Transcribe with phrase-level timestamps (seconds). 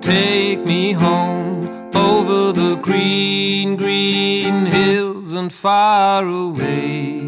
[0.00, 1.90] take me home.
[1.94, 7.20] Over the green, green hills and far away.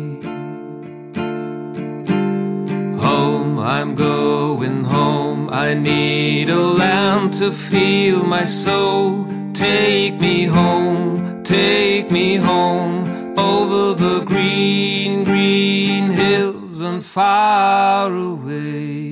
[3.07, 5.51] Home, I'm going home.
[5.51, 9.27] I need a land to feel my soul.
[9.53, 13.05] Take me home, take me home.
[13.39, 19.12] Over the green, green hills and far away.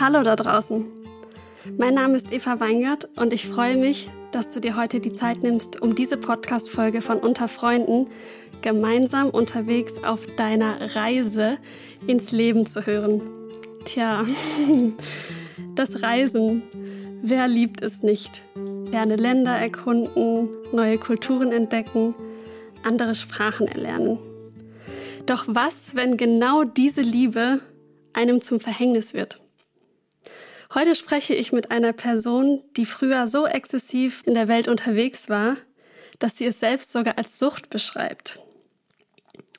[0.00, 0.86] Hallo da draußen.
[1.78, 5.44] Mein Name ist Eva Weingart und ich freue mich, dass du dir heute die Zeit
[5.44, 8.08] nimmst, um diese Podcast-Folge von Unter Freunden
[8.60, 11.58] gemeinsam unterwegs auf deiner Reise
[12.08, 13.22] ins Leben zu hören.
[13.84, 14.24] Tja,
[15.76, 16.64] das Reisen.
[17.22, 18.42] Wer liebt es nicht?
[18.90, 22.16] Ferne Länder erkunden, neue Kulturen entdecken,
[22.82, 24.18] andere Sprachen erlernen.
[25.26, 27.60] Doch was, wenn genau diese Liebe
[28.12, 29.43] einem zum Verhängnis wird?
[30.74, 35.56] Heute spreche ich mit einer Person, die früher so exzessiv in der Welt unterwegs war,
[36.18, 38.40] dass sie es selbst sogar als Sucht beschreibt.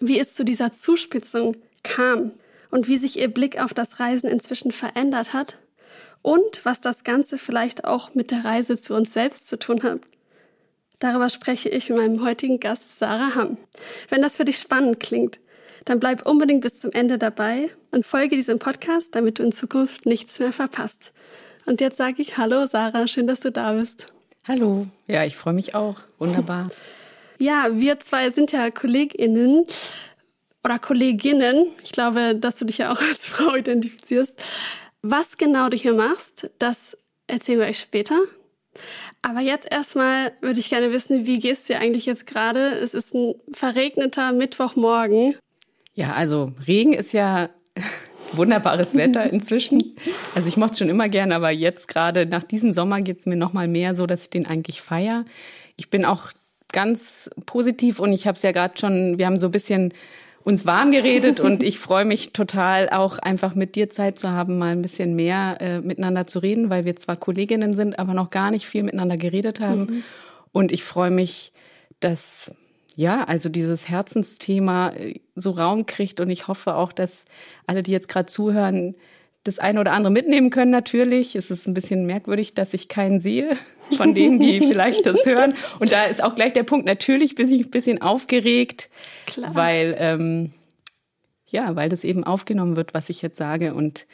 [0.01, 2.33] Wie es zu dieser Zuspitzung kam
[2.69, 5.57] und wie sich ihr Blick auf das Reisen inzwischen verändert hat
[6.21, 10.01] und was das Ganze vielleicht auch mit der Reise zu uns selbst zu tun hat.
[10.99, 13.57] Darüber spreche ich mit meinem heutigen Gast Sarah Hamm.
[14.09, 15.39] Wenn das für dich spannend klingt,
[15.85, 20.05] dann bleib unbedingt bis zum Ende dabei und folge diesem Podcast, damit du in Zukunft
[20.05, 21.13] nichts mehr verpasst.
[21.65, 24.13] Und jetzt sage ich Hallo Sarah, schön, dass du da bist.
[24.47, 25.97] Hallo, ja, ich freue mich auch.
[26.19, 26.69] Wunderbar.
[27.37, 29.65] Ja, wir zwei sind ja KollegInnen
[30.63, 31.67] oder Kolleginnen.
[31.83, 34.41] Ich glaube, dass du dich ja auch als Frau identifizierst.
[35.01, 38.17] Was genau du hier machst, das erzählen wir euch später.
[39.21, 42.67] Aber jetzt erstmal würde ich gerne wissen, wie geht's dir eigentlich jetzt gerade?
[42.67, 45.35] Es ist ein verregneter Mittwochmorgen.
[45.95, 47.49] Ja, also Regen ist ja
[48.33, 49.95] wunderbares Wetter inzwischen.
[50.35, 53.25] Also ich mochte es schon immer gern, aber jetzt gerade nach diesem Sommer geht es
[53.25, 55.25] mir noch mal mehr so, dass ich den eigentlich feier.
[55.77, 56.31] Ich bin auch
[56.71, 59.93] ganz positiv und ich habe es ja gerade schon, wir haben so ein bisschen
[60.43, 64.59] uns warm geredet und ich freue mich total auch einfach mit dir Zeit zu haben,
[64.59, 68.29] mal ein bisschen mehr äh, miteinander zu reden, weil wir zwar Kolleginnen sind, aber noch
[68.29, 69.79] gar nicht viel miteinander geredet haben.
[69.79, 70.03] Mhm.
[70.51, 71.51] Und ich freue mich,
[71.99, 72.53] dass
[72.95, 77.25] ja, also dieses Herzensthema äh, so Raum kriegt und ich hoffe auch, dass
[77.67, 78.95] alle, die jetzt gerade zuhören,
[79.43, 81.35] das eine oder andere mitnehmen können natürlich.
[81.35, 83.55] Es ist ein bisschen merkwürdig, dass ich keinen sehe
[83.95, 85.53] von denen, die vielleicht das hören.
[85.79, 88.89] Und da ist auch gleich der Punkt, natürlich bin ich ein bisschen aufgeregt,
[89.27, 89.53] Klar.
[89.53, 90.51] weil ähm,
[91.47, 94.07] ja, weil das eben aufgenommen wird, was ich jetzt sage und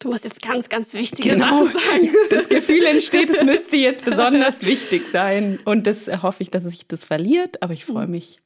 [0.00, 1.66] Du musst jetzt ganz, ganz wichtige genau.
[1.66, 2.10] Sachen sagen.
[2.30, 5.60] Das Gefühl entsteht, es müsste jetzt besonders wichtig sein.
[5.66, 8.40] Und das hoffe ich, dass sich das verliert, aber ich freue mich.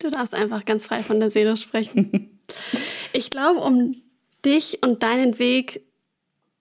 [0.00, 2.34] Du darfst einfach ganz frei von der Seele sprechen.
[3.12, 3.96] Ich glaube, um
[4.44, 5.82] dich und deinen Weg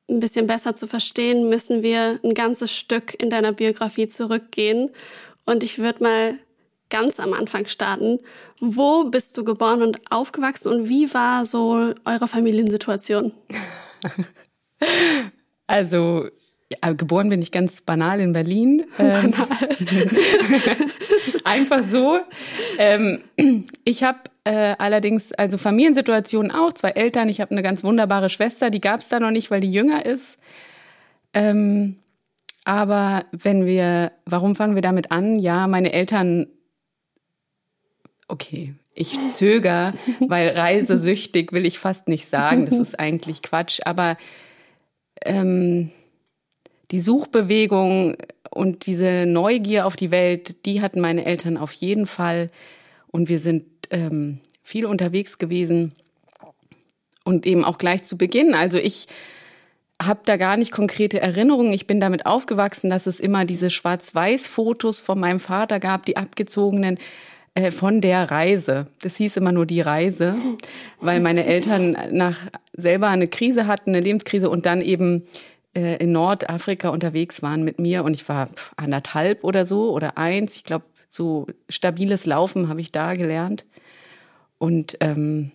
[0.09, 4.89] ein bisschen besser zu verstehen, müssen wir ein ganzes Stück in deiner Biografie zurückgehen.
[5.45, 6.39] Und ich würde mal
[6.89, 8.19] ganz am Anfang starten.
[8.59, 13.31] Wo bist du geboren und aufgewachsen und wie war so eure Familiensituation?
[15.69, 16.29] Also
[16.71, 18.85] ja, geboren bin ich ganz banal in Berlin.
[18.99, 19.33] Ähm,
[21.43, 22.19] Einfach so.
[22.77, 23.19] Ähm,
[23.85, 27.29] ich habe äh, allerdings also Familiensituationen auch, zwei Eltern.
[27.29, 30.05] Ich habe eine ganz wunderbare Schwester, die gab es da noch nicht, weil die jünger
[30.05, 30.37] ist.
[31.33, 31.97] Ähm,
[32.65, 35.39] aber wenn wir, warum fangen wir damit an?
[35.39, 36.47] Ja, meine Eltern,
[38.27, 42.65] okay, ich zöger, weil reisesüchtig will ich fast nicht sagen.
[42.65, 43.79] Das ist eigentlich Quatsch.
[43.85, 44.17] Aber
[45.23, 45.91] ähm,
[46.91, 48.17] die Suchbewegung
[48.49, 52.49] und diese Neugier auf die Welt, die hatten meine Eltern auf jeden Fall.
[53.07, 55.93] Und wir sind ähm, viel unterwegs gewesen.
[57.23, 58.53] Und eben auch gleich zu Beginn.
[58.53, 59.07] Also ich
[60.01, 61.73] habe da gar nicht konkrete Erinnerungen.
[61.73, 66.97] Ich bin damit aufgewachsen, dass es immer diese Schwarz-Weiß-Fotos von meinem Vater gab, die abgezogenen
[67.57, 68.85] äh, von der Reise.
[69.01, 70.35] Das hieß immer nur die Reise,
[71.01, 72.37] weil meine Eltern nach
[72.73, 75.23] selber eine Krise hatten, eine Lebenskrise und dann eben
[75.75, 80.55] äh, in Nordafrika unterwegs waren mit mir und ich war anderthalb oder so oder eins.
[80.55, 83.65] Ich glaube, so stabiles Laufen habe ich da gelernt.
[84.59, 85.51] Und ähm,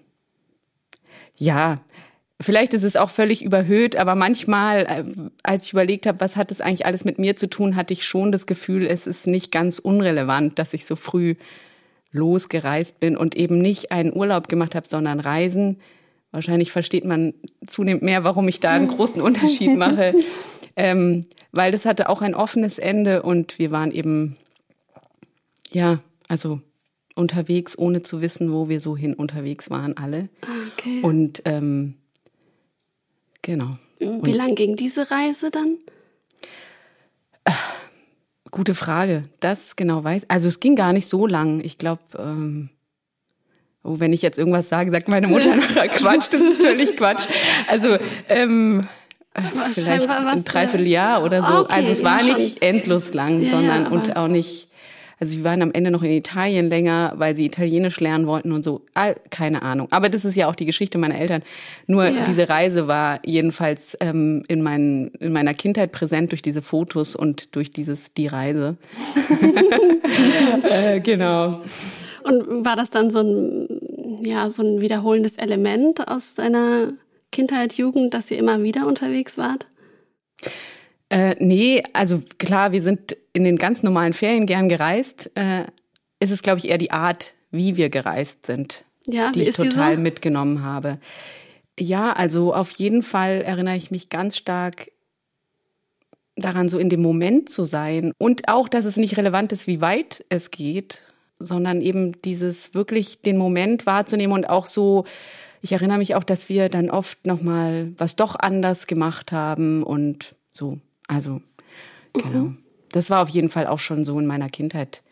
[1.36, 1.78] ja,
[2.40, 5.04] vielleicht ist es auch völlig überhöht, aber manchmal, äh,
[5.44, 8.04] als ich überlegt habe, was hat das eigentlich alles mit mir zu tun, hatte ich
[8.04, 11.36] schon das Gefühl, es ist nicht ganz unrelevant, dass ich so früh
[12.12, 15.80] losgereist bin und eben nicht einen Urlaub gemacht habe, sondern Reisen.
[16.30, 17.34] Wahrscheinlich versteht man
[17.66, 20.14] zunehmend mehr, warum ich da einen großen Unterschied mache,
[20.76, 24.36] ähm, weil das hatte auch ein offenes Ende und wir waren eben,
[25.70, 26.60] ja, also
[27.14, 30.28] unterwegs, ohne zu wissen, wo wir so hin unterwegs waren, alle.
[30.72, 31.00] Okay.
[31.02, 31.94] Und ähm,
[33.42, 33.78] genau.
[33.98, 35.78] Wie lang ging diese Reise dann?
[38.52, 39.24] Gute Frage.
[39.40, 40.26] Das genau weiß.
[40.28, 41.60] Also es ging gar nicht so lang.
[41.64, 42.68] Ich glaube, ähm,
[43.82, 46.28] oh, wenn ich jetzt irgendwas sage, sagt meine Mutter nachher Quatsch.
[46.30, 47.24] Das ist völlig Quatsch.
[47.66, 47.96] Also
[48.28, 48.86] ähm,
[49.72, 51.60] vielleicht ein Dreivierteljahr oder so.
[51.60, 54.68] Okay, also es war ja, nicht endlos lang, Ja, sondern ja, und auch nicht.
[55.22, 58.64] Also wir waren am Ende noch in Italien länger, weil sie Italienisch lernen wollten und
[58.64, 58.80] so.
[58.92, 59.86] All- Keine Ahnung.
[59.92, 61.44] Aber das ist ja auch die Geschichte meiner Eltern.
[61.86, 62.24] Nur Ja.
[62.26, 67.54] diese Reise war jedenfalls ähm, in, meinen, in meiner Kindheit präsent durch diese Fotos und
[67.54, 68.76] durch dieses die Reise.
[70.70, 71.60] äh, genau.
[72.24, 73.68] Und war das dann so ein,
[74.24, 76.88] ja, so ein wiederholendes Element aus deiner
[77.30, 79.68] Kindheit, Jugend, dass ihr immer wieder unterwegs wart?
[81.12, 85.30] Äh, nee, also klar, wir sind in den ganz normalen Ferien gern gereist.
[85.34, 85.64] Äh,
[86.20, 89.96] ist es, glaube ich, eher die Art, wie wir gereist sind, Ja, die ich total
[89.96, 90.00] so?
[90.00, 90.98] mitgenommen habe.
[91.78, 94.90] Ja, also auf jeden Fall erinnere ich mich ganz stark
[96.34, 99.82] daran, so in dem Moment zu sein und auch, dass es nicht relevant ist, wie
[99.82, 101.02] weit es geht,
[101.38, 105.04] sondern eben dieses wirklich den Moment wahrzunehmen und auch so.
[105.60, 109.82] Ich erinnere mich auch, dass wir dann oft noch mal was doch anders gemacht haben
[109.82, 110.78] und so.
[111.12, 111.40] Also
[112.12, 112.52] genau.
[112.90, 115.02] Das war auf jeden Fall auch schon so in meiner Kindheit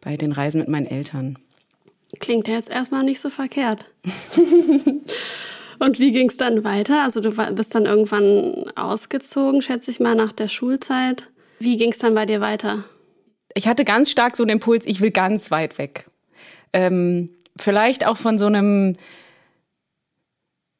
[0.00, 1.38] bei den Reisen mit meinen Eltern.
[2.20, 3.92] Klingt ja jetzt erstmal nicht so verkehrt.
[5.80, 7.04] Und wie ging es dann weiter?
[7.04, 11.30] Also du bist dann irgendwann ausgezogen, schätze ich mal, nach der Schulzeit.
[11.60, 12.84] Wie ging es dann bei dir weiter?
[13.58, 16.06] ich hatte ganz stark so einen Impuls, ich will ganz weit weg.
[16.72, 18.96] Ähm, vielleicht auch von so einem,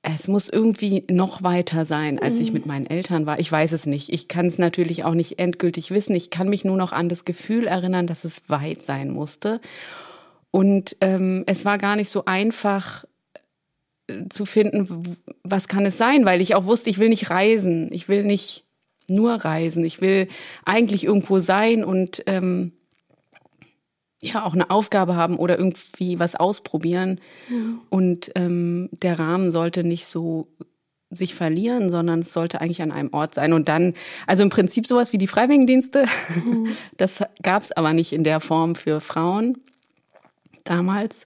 [0.03, 3.41] es muss irgendwie noch weiter sein, als ich mit meinen Eltern war.
[3.41, 4.13] Ich weiß es nicht.
[4.13, 6.15] Ich kann es natürlich auch nicht endgültig wissen.
[6.15, 9.61] Ich kann mich nur noch an das Gefühl erinnern, dass es weit sein musste.
[10.51, 13.05] Und ähm, es war gar nicht so einfach
[14.07, 17.93] äh, zu finden, was kann es sein, weil ich auch wusste, ich will nicht reisen.
[17.93, 18.65] Ich will nicht
[19.09, 19.85] nur reisen.
[19.85, 20.29] Ich will
[20.65, 22.73] eigentlich irgendwo sein und ähm,
[24.21, 27.21] ja auch eine Aufgabe haben oder irgendwie was ausprobieren.
[27.89, 30.49] Und ähm, der Rahmen sollte nicht so
[31.11, 33.53] sich verlieren, sondern es sollte eigentlich an einem Ort sein.
[33.53, 33.95] Und dann,
[34.27, 36.05] also im Prinzip sowas wie die Freiwilligendienste,
[36.97, 39.59] das gab es aber nicht in der Form für Frauen
[40.65, 41.25] damals.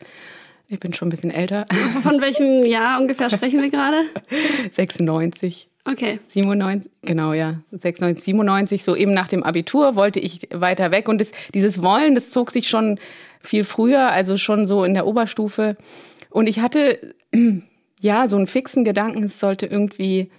[0.68, 1.66] Ich bin schon ein bisschen älter,
[2.02, 4.04] Von welchem Jahr ungefähr sprechen wir gerade?
[4.70, 5.68] 96.
[5.84, 6.20] Okay.
[6.26, 11.08] 97, genau, ja, 96, 97, so eben nach dem Abitur wollte ich weiter weg.
[11.08, 13.00] Und das, dieses Wollen, das zog sich schon
[13.40, 15.76] viel früher, also schon so in der Oberstufe.
[16.30, 17.00] Und ich hatte
[18.00, 20.30] ja so einen fixen Gedanken, es sollte irgendwie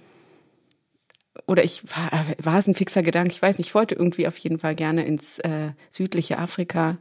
[1.45, 4.37] oder ich war, war es ein fixer Gedanke, ich weiß nicht, ich wollte irgendwie auf
[4.37, 6.97] jeden Fall gerne ins äh, südliche Afrika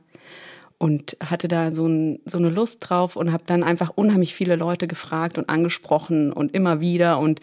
[0.78, 4.56] und hatte da so, ein, so eine Lust drauf und habe dann einfach unheimlich viele
[4.56, 7.40] Leute gefragt und angesprochen und immer wieder und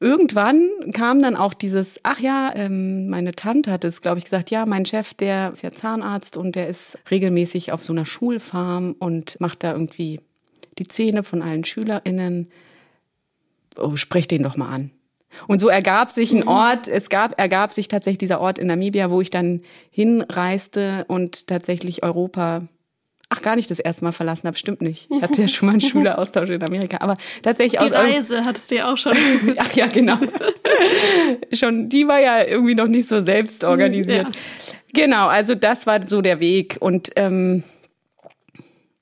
[0.00, 4.50] irgendwann kam dann auch dieses, ach ja, ähm, meine Tante hat es, glaube ich, gesagt,
[4.50, 8.96] ja, mein Chef, der ist ja Zahnarzt und der ist regelmäßig auf so einer Schulfarm
[8.98, 10.20] und macht da irgendwie
[10.78, 12.50] die Zähne von allen SchülerInnen.
[13.76, 14.90] Oh, sprech den doch mal an.
[15.46, 19.10] Und so ergab sich ein Ort, es gab, ergab sich tatsächlich dieser Ort in Namibia,
[19.10, 22.62] wo ich dann hinreiste und tatsächlich Europa,
[23.30, 25.08] ach gar nicht das erste Mal verlassen habe, stimmt nicht.
[25.10, 28.70] Ich hatte ja schon mal einen Schüleraustausch in Amerika, aber tatsächlich Die aus Reise hattest
[28.70, 29.16] du ja auch schon.
[29.56, 30.18] Ach ja, genau.
[31.52, 34.28] Schon, die war ja irgendwie noch nicht so selbst organisiert.
[34.28, 34.72] Ja.
[34.94, 36.78] Genau, also das war so der Weg.
[36.80, 37.62] Und ähm,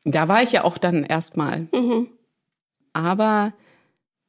[0.04, 1.68] da war ich ja auch dann erstmal.
[2.92, 3.52] Aber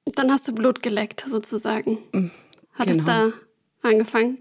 [0.06, 1.98] Dann hast du Blut geleckt, sozusagen.
[2.74, 3.06] Hat es genau.
[3.06, 3.32] da
[3.82, 4.38] angefangen?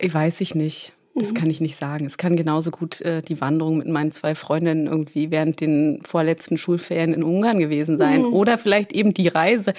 [0.00, 0.92] ich weiß ich nicht.
[1.14, 2.06] Das kann ich nicht sagen.
[2.06, 6.56] Es kann genauso gut äh, die Wanderung mit meinen zwei Freundinnen irgendwie während den vorletzten
[6.56, 8.24] Schulferien in Ungarn gewesen sein.
[8.24, 9.74] Oder vielleicht eben die Reise.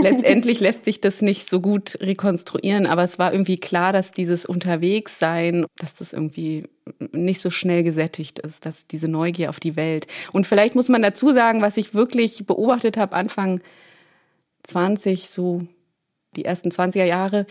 [0.00, 4.46] Letztendlich lässt sich das nicht so gut rekonstruieren, aber es war irgendwie klar, dass dieses
[4.46, 6.64] Unterwegssein, dass das irgendwie
[7.10, 10.06] nicht so schnell gesättigt ist, dass diese Neugier auf die Welt.
[10.32, 13.60] Und vielleicht muss man dazu sagen, was ich wirklich beobachtet habe, Anfang
[14.62, 15.62] 20, so
[16.36, 17.46] die ersten 20er Jahre,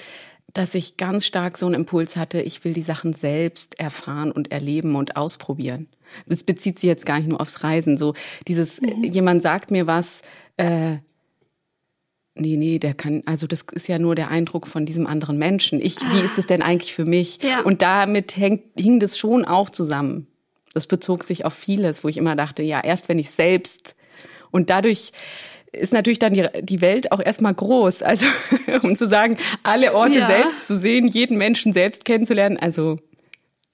[0.53, 4.51] dass ich ganz stark so einen Impuls hatte, ich will die Sachen selbst erfahren und
[4.51, 5.87] erleben und ausprobieren.
[6.25, 7.97] Das bezieht sich jetzt gar nicht nur aufs Reisen.
[7.97, 8.13] So
[8.47, 10.21] dieses, äh, jemand sagt mir was,
[10.57, 10.97] äh,
[12.35, 15.79] nee, nee, der kann, also das ist ja nur der Eindruck von diesem anderen Menschen.
[15.79, 17.39] Ich, wie ist es denn eigentlich für mich?
[17.43, 17.61] Ja.
[17.61, 20.27] Und damit hängt, hing das schon auch zusammen.
[20.73, 23.95] Das bezog sich auf vieles, wo ich immer dachte, ja, erst wenn ich selbst
[24.51, 25.11] und dadurch
[25.71, 28.01] ist natürlich dann die, die Welt auch erstmal groß.
[28.01, 28.25] Also,
[28.83, 30.27] um zu sagen, alle Orte Ja.
[30.27, 32.97] selbst zu sehen, jeden Menschen selbst kennenzulernen, also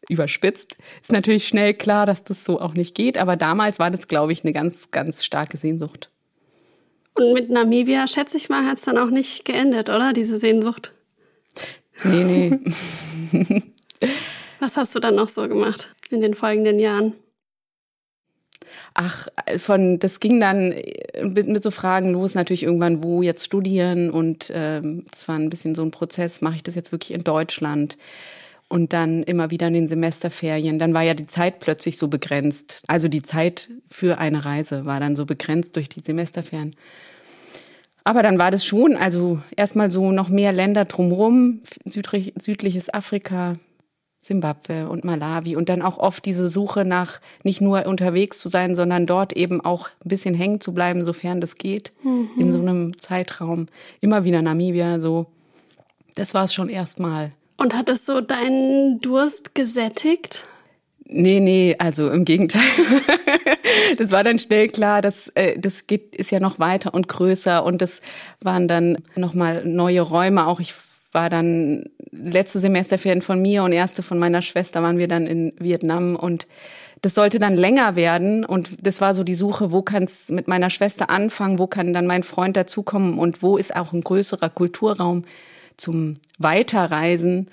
[0.10, 3.18] überspitzt, ist natürlich schnell klar, dass das so auch nicht geht.
[3.18, 6.12] Aber damals war das, glaube ich, eine ganz, ganz starke Sehnsucht.
[7.16, 10.12] Und mit Namibia, schätze ich mal, hat es dann auch nicht geendet, oder?
[10.14, 10.92] Diese Sehnsucht.
[12.04, 12.24] Nee,
[13.32, 13.62] nee.
[14.60, 17.14] Was hast du dann noch so gemacht in den folgenden Jahren?
[18.98, 20.74] Ach, von das ging dann
[21.22, 25.50] mit, mit so Fragen los, natürlich irgendwann, wo jetzt studieren und ähm, das war ein
[25.50, 27.98] bisschen so ein Prozess, mache ich das jetzt wirklich in Deutschland?
[28.68, 30.80] Und dann immer wieder in den Semesterferien.
[30.80, 32.82] Dann war ja die Zeit plötzlich so begrenzt.
[32.88, 36.72] Also die Zeit für eine Reise war dann so begrenzt durch die Semesterferien.
[38.06, 43.58] Aber dann war das schon, also erstmal so noch mehr Länder drumherum, südlich, südliches Afrika,
[44.26, 48.74] Simbabwe und Malawi und dann auch oft diese Suche nach nicht nur unterwegs zu sein,
[48.74, 51.94] sondern dort eben auch ein bisschen hängen zu bleiben, sofern das geht,
[52.36, 53.68] in so einem Zeitraum.
[54.02, 55.28] Immer wieder Namibia, so.
[56.16, 57.34] Das war es schon erstmal.
[57.58, 60.50] Und hat es so deinen Durst gesättigt?
[61.08, 62.64] Nee, nee, also im Gegenteil.
[64.00, 67.64] das war dann schnell klar, dass äh, das geht ist ja noch weiter und größer
[67.64, 68.02] und das
[68.42, 70.48] waren dann nochmal neue Räume.
[70.48, 70.74] Auch ich
[71.16, 75.54] war dann letzte Semesterferien von mir und erste von meiner Schwester waren wir dann in
[75.58, 76.46] Vietnam und
[77.02, 80.48] das sollte dann länger werden und das war so die Suche, wo kann es mit
[80.48, 84.50] meiner Schwester anfangen, wo kann dann mein Freund dazukommen und wo ist auch ein größerer
[84.50, 85.24] Kulturraum
[85.78, 87.48] zum Weiterreisen.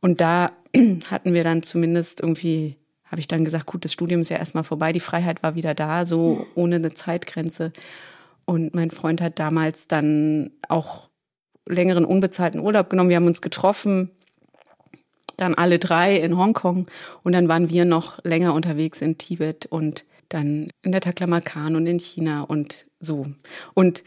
[0.00, 0.52] Und da
[1.10, 4.64] hatten wir dann zumindest irgendwie, habe ich dann gesagt, gut, das Studium ist ja erstmal
[4.64, 7.72] vorbei, die Freiheit war wieder da, so ohne eine Zeitgrenze.
[8.44, 11.07] Und mein Freund hat damals dann auch
[11.68, 13.10] längeren unbezahlten Urlaub genommen.
[13.10, 14.10] Wir haben uns getroffen,
[15.36, 16.86] dann alle drei in Hongkong
[17.22, 21.86] und dann waren wir noch länger unterwegs in Tibet und dann in der Taklamakan und
[21.86, 23.26] in China und so.
[23.74, 24.02] Und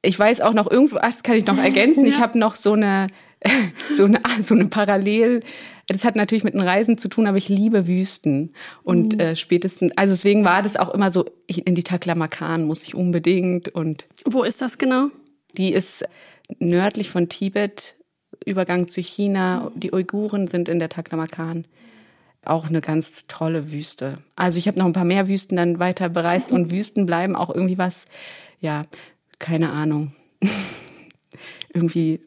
[0.00, 2.74] ich weiß auch noch irgendwo, ach, das kann ich noch ergänzen, ich habe noch so
[2.74, 3.08] eine,
[3.92, 5.42] so eine, so eine Parallel,
[5.88, 8.54] das hat natürlich mit den Reisen zu tun, aber ich liebe Wüsten.
[8.84, 12.84] Und äh, spätestens, also deswegen war das auch immer so, ich, in die Taklamakan muss
[12.84, 15.10] ich unbedingt und Wo ist das genau?
[15.56, 16.04] die ist
[16.58, 17.96] nördlich von Tibet,
[18.44, 19.70] Übergang zu China.
[19.74, 21.66] Die Uiguren sind in der Taklamakan.
[22.44, 24.18] Auch eine ganz tolle Wüste.
[24.36, 27.48] Also ich habe noch ein paar mehr Wüsten dann weiter bereist und Wüsten bleiben auch
[27.48, 28.04] irgendwie was,
[28.60, 28.84] ja,
[29.38, 30.12] keine Ahnung.
[31.72, 32.20] irgendwie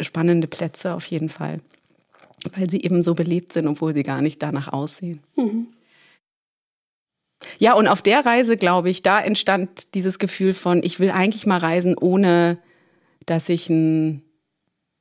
[0.00, 1.58] spannende Plätze auf jeden Fall.
[2.54, 5.20] Weil sie eben so belebt sind, obwohl sie gar nicht danach aussehen.
[7.58, 11.46] Ja, und auf der Reise, glaube ich, da entstand dieses Gefühl von, ich will eigentlich
[11.46, 12.58] mal reisen, ohne
[13.26, 14.22] dass ich ein,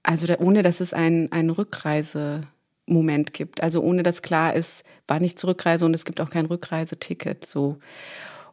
[0.04, 3.62] also da, ohne dass es ein, ein Rückreisemoment gibt.
[3.62, 7.46] Also ohne dass klar ist, wann ich zurückreise und es gibt auch kein Rückreiseticket.
[7.46, 7.78] So.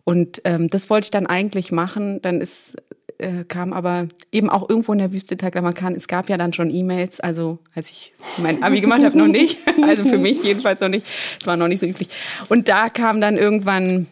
[0.05, 2.21] Und ähm, das wollte ich dann eigentlich machen.
[2.23, 2.77] Dann ist
[3.23, 5.95] äh, kam aber eben auch irgendwo in der Wüste Taklamakan.
[5.95, 9.59] Es gab ja dann schon E-Mails, also als ich mein Abi gemacht habe, noch nicht.
[9.83, 11.07] Also für mich jedenfalls noch nicht.
[11.41, 12.09] Es war noch nicht so üblich.
[12.49, 14.07] Und da kam dann irgendwann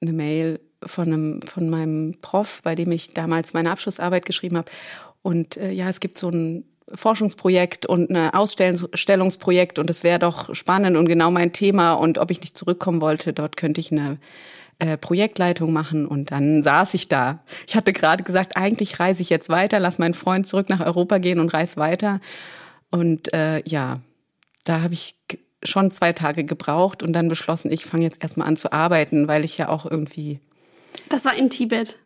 [0.00, 4.70] eine Mail von einem von meinem Prof, bei dem ich damals meine Abschlussarbeit geschrieben habe.
[5.22, 6.64] Und äh, ja, es gibt so ein
[6.94, 12.30] Forschungsprojekt und ein Ausstellungsprojekt und es wäre doch spannend und genau mein Thema und ob
[12.30, 14.18] ich nicht zurückkommen wollte, dort könnte ich eine
[14.78, 17.42] äh, Projektleitung machen und dann saß ich da.
[17.66, 21.18] Ich hatte gerade gesagt, eigentlich reise ich jetzt weiter, lass meinen Freund zurück nach Europa
[21.18, 22.20] gehen und reise weiter.
[22.90, 24.00] Und äh, ja,
[24.64, 25.16] da habe ich
[25.62, 29.44] schon zwei Tage gebraucht und dann beschlossen, ich fange jetzt erstmal an zu arbeiten, weil
[29.44, 30.40] ich ja auch irgendwie
[31.08, 31.98] Das war in Tibet.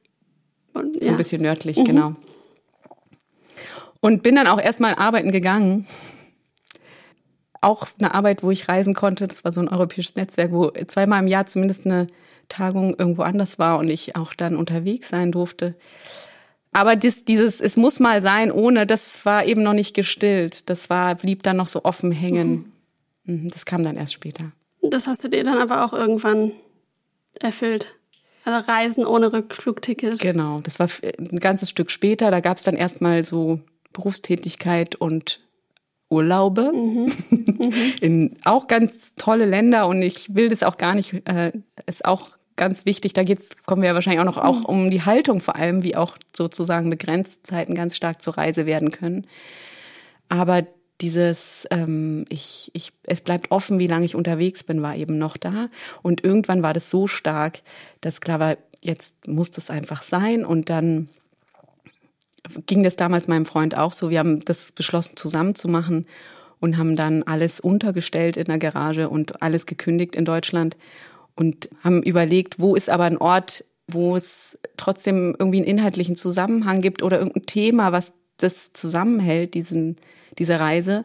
[0.73, 2.15] Und, so ein bisschen nördlich, genau.
[4.01, 5.87] Und bin dann auch erstmal arbeiten gegangen.
[7.61, 9.27] Auch eine Arbeit, wo ich reisen konnte.
[9.27, 12.07] Das war so ein europäisches Netzwerk, wo zweimal im Jahr zumindest eine
[12.49, 15.75] Tagung irgendwo anders war und ich auch dann unterwegs sein durfte.
[16.73, 20.71] Aber das, dieses, es muss mal sein, ohne, das war eben noch nicht gestillt.
[20.71, 22.73] Das war, blieb dann noch so offen hängen.
[23.25, 24.53] Mhm, Das kam dann erst später.
[24.83, 26.53] Das hast du dir dann aber auch irgendwann
[27.39, 27.99] erfüllt.
[28.45, 30.19] Also Reisen ohne Rückflugticket.
[30.19, 32.31] Genau, das war ein ganzes Stück später.
[32.31, 33.61] Da gab es dann erstmal so
[33.93, 35.41] Berufstätigkeit und
[36.09, 36.73] Urlaube
[38.01, 41.53] in auch ganz tolle Länder und ich will das auch gar nicht, äh,
[41.87, 45.03] ist auch ganz wichtig, da geht's, kommen wir ja wahrscheinlich auch noch auch um die
[45.03, 49.27] Haltung vor allem, wie auch sozusagen begrenzte Zeiten ganz stark zur Reise werden können.
[50.29, 50.67] Aber
[51.01, 55.37] dieses, ähm, ich, ich, es bleibt offen, wie lange ich unterwegs bin, war eben noch
[55.37, 55.69] da.
[56.03, 57.63] Und irgendwann war das so stark,
[58.01, 60.45] dass klar war, jetzt muss das einfach sein.
[60.45, 61.09] Und dann
[62.67, 64.11] ging das damals meinem Freund auch so.
[64.11, 66.07] Wir haben das beschlossen, zusammen zu machen
[66.59, 70.77] und haben dann alles untergestellt in der Garage und alles gekündigt in Deutschland
[71.35, 76.81] und haben überlegt, wo ist aber ein Ort, wo es trotzdem irgendwie einen inhaltlichen Zusammenhang
[76.81, 79.97] gibt oder irgendein Thema, was das zusammenhält, diesen,
[80.39, 81.05] diese Reise.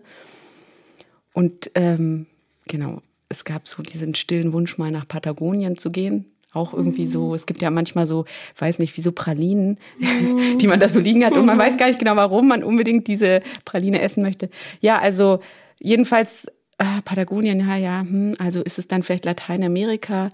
[1.33, 2.27] Und ähm,
[2.67, 6.25] genau, es gab so diesen stillen Wunsch, mal nach Patagonien zu gehen.
[6.53, 8.23] Auch irgendwie so, es gibt ja manchmal so,
[8.57, 9.77] weiß nicht, wie so Pralinen,
[10.61, 13.07] die man da so liegen hat und man weiß gar nicht genau, warum man unbedingt
[13.07, 14.49] diese Praline essen möchte.
[14.79, 15.41] Ja, also
[15.81, 20.29] jedenfalls äh, Patagonien, ja, ja, hm, also ist es dann vielleicht Lateinamerika,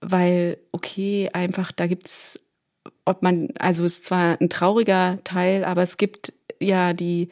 [0.00, 2.40] weil, okay, einfach, da gibt's,
[3.04, 7.28] ob man, also ist zwar ein trauriger Teil, aber es gibt ja die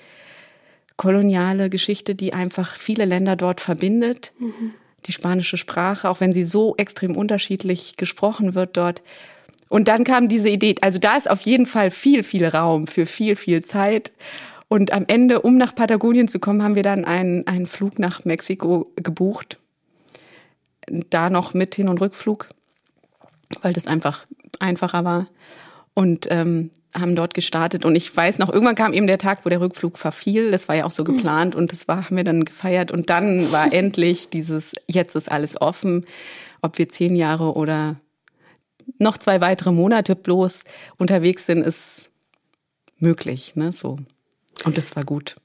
[1.03, 4.33] koloniale Geschichte, die einfach viele Länder dort verbindet.
[4.39, 4.75] Mhm
[5.07, 9.03] die spanische Sprache, auch wenn sie so extrem unterschiedlich gesprochen wird dort.
[9.69, 13.07] Und dann kam diese Idee, also da ist auf jeden Fall viel, viel Raum für
[13.07, 14.13] viel, viel Zeit.
[14.69, 18.25] Und am Ende, um nach Patagonien zu kommen, haben wir dann einen, einen Flug nach
[18.25, 19.59] Mexiko gebucht.
[21.11, 22.49] Da noch mit Hin- und Rückflug,
[23.63, 24.27] weil das einfach
[24.59, 25.27] einfacher war.
[25.95, 29.49] Und ähm, haben dort gestartet und ich weiß noch, irgendwann kam eben der Tag, wo
[29.49, 30.51] der Rückflug verfiel.
[30.51, 33.51] Das war ja auch so geplant und das war, haben wir dann gefeiert und dann
[33.51, 36.05] war endlich dieses, jetzt ist alles offen,
[36.61, 37.97] ob wir zehn Jahre oder
[38.99, 40.65] noch zwei weitere Monate bloß
[40.99, 42.11] unterwegs sind, ist
[42.99, 43.99] möglich, ne, so.
[44.65, 45.37] Und das war gut.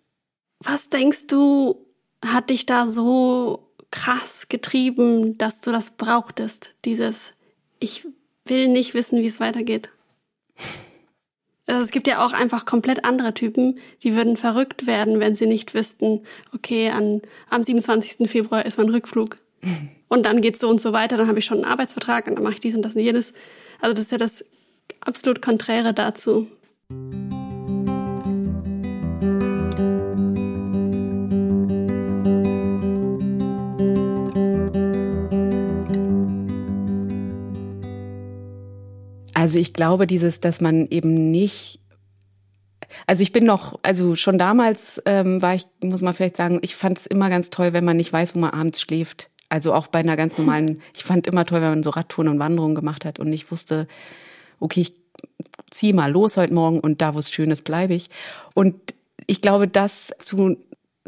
[0.60, 1.86] Was denkst du,
[2.24, 6.76] hat dich da so krass getrieben, dass du das brauchtest?
[6.84, 7.34] Dieses,
[7.80, 8.06] ich
[8.46, 9.90] will nicht wissen, wie es weitergeht.
[11.68, 15.48] Also es gibt ja auch einfach komplett andere Typen, die würden verrückt werden, wenn sie
[15.48, 16.24] nicht wüssten,
[16.56, 18.30] okay, an, am 27.
[18.30, 19.38] Februar ist mein Rückflug.
[20.08, 22.44] Und dann geht's so und so weiter, dann habe ich schon einen Arbeitsvertrag und dann
[22.46, 23.34] mache ich dies und das und jenes.
[23.82, 24.46] Also das ist ja das
[25.02, 26.48] absolut Konträre dazu.
[39.48, 41.80] Also ich glaube, dieses, dass man eben nicht
[43.06, 46.76] also ich bin noch, also schon damals ähm, war ich, muss man vielleicht sagen, ich
[46.76, 49.30] fand es immer ganz toll, wenn man nicht weiß, wo man abends schläft.
[49.48, 52.40] Also auch bei einer ganz normalen, ich fand immer toll, wenn man so Radtouren und
[52.40, 53.88] Wanderungen gemacht hat und ich wusste,
[54.60, 54.94] okay, ich
[55.72, 58.10] ziehe mal los heute Morgen und da, wo es schön ist, bleibe ich.
[58.54, 58.76] Und
[59.28, 60.58] ich glaube, das zu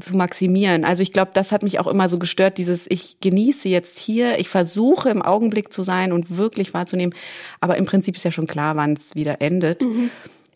[0.01, 0.85] zu maximieren.
[0.85, 4.39] Also ich glaube, das hat mich auch immer so gestört, dieses ich genieße jetzt hier,
[4.39, 7.15] ich versuche im Augenblick zu sein und wirklich wahrzunehmen,
[7.59, 9.83] aber im Prinzip ist ja schon klar, wann es wieder endet.
[9.83, 10.09] Mhm.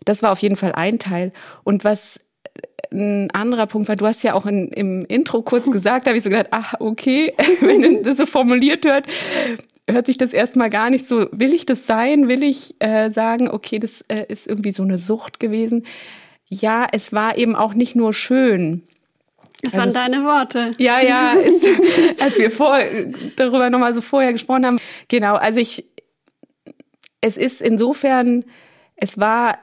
[0.06, 1.32] Das war auf jeden Fall ein Teil.
[1.64, 2.20] Und was
[2.92, 6.18] ein anderer Punkt war, du hast ja auch in, im Intro kurz gesagt, da habe
[6.18, 9.08] ich so gedacht, ach, okay, wenn das so formuliert hört,
[9.90, 12.28] hört sich das erstmal gar nicht so, will ich das sein?
[12.28, 15.86] Will ich äh, sagen, okay, das äh, ist irgendwie so eine Sucht gewesen?
[16.48, 18.84] Ja, es war eben auch nicht nur schön.
[19.64, 20.72] Das also waren deine Worte.
[20.78, 21.66] Ja, ja, ist,
[22.22, 22.80] als wir vor,
[23.38, 24.80] darüber nochmal so vorher gesprochen haben.
[25.08, 25.86] Genau, also ich,
[27.22, 28.44] es ist insofern,
[28.98, 29.58] es war,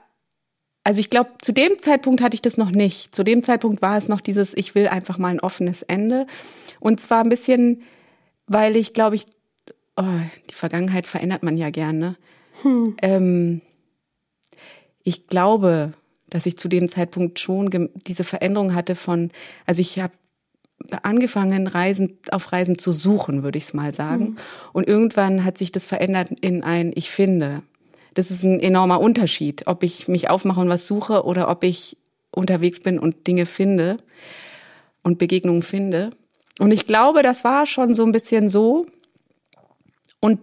[0.85, 3.15] also ich glaube, zu dem Zeitpunkt hatte ich das noch nicht.
[3.15, 6.27] Zu dem Zeitpunkt war es noch dieses, ich will einfach mal ein offenes Ende.
[6.81, 7.83] Und zwar ein bisschen,
[8.47, 9.27] weil ich glaube ich,
[9.97, 10.05] oh,
[10.49, 12.17] die Vergangenheit verändert man ja gerne.
[12.63, 12.97] Hm.
[13.03, 13.61] Ähm,
[15.03, 15.93] ich glaube,
[16.31, 19.31] dass ich zu dem Zeitpunkt schon diese Veränderung hatte von,
[19.67, 20.15] also ich habe
[21.03, 24.25] angefangen, Reisen auf Reisen zu suchen, würde ich es mal sagen.
[24.25, 24.37] Mhm.
[24.73, 27.63] Und irgendwann hat sich das verändert in ein Ich finde.
[28.15, 31.97] Das ist ein enormer Unterschied, ob ich mich aufmache und was suche oder ob ich
[32.33, 33.99] unterwegs bin und Dinge finde
[35.03, 36.11] und Begegnungen finde.
[36.59, 38.87] Und ich glaube, das war schon so ein bisschen so.
[40.21, 40.41] Und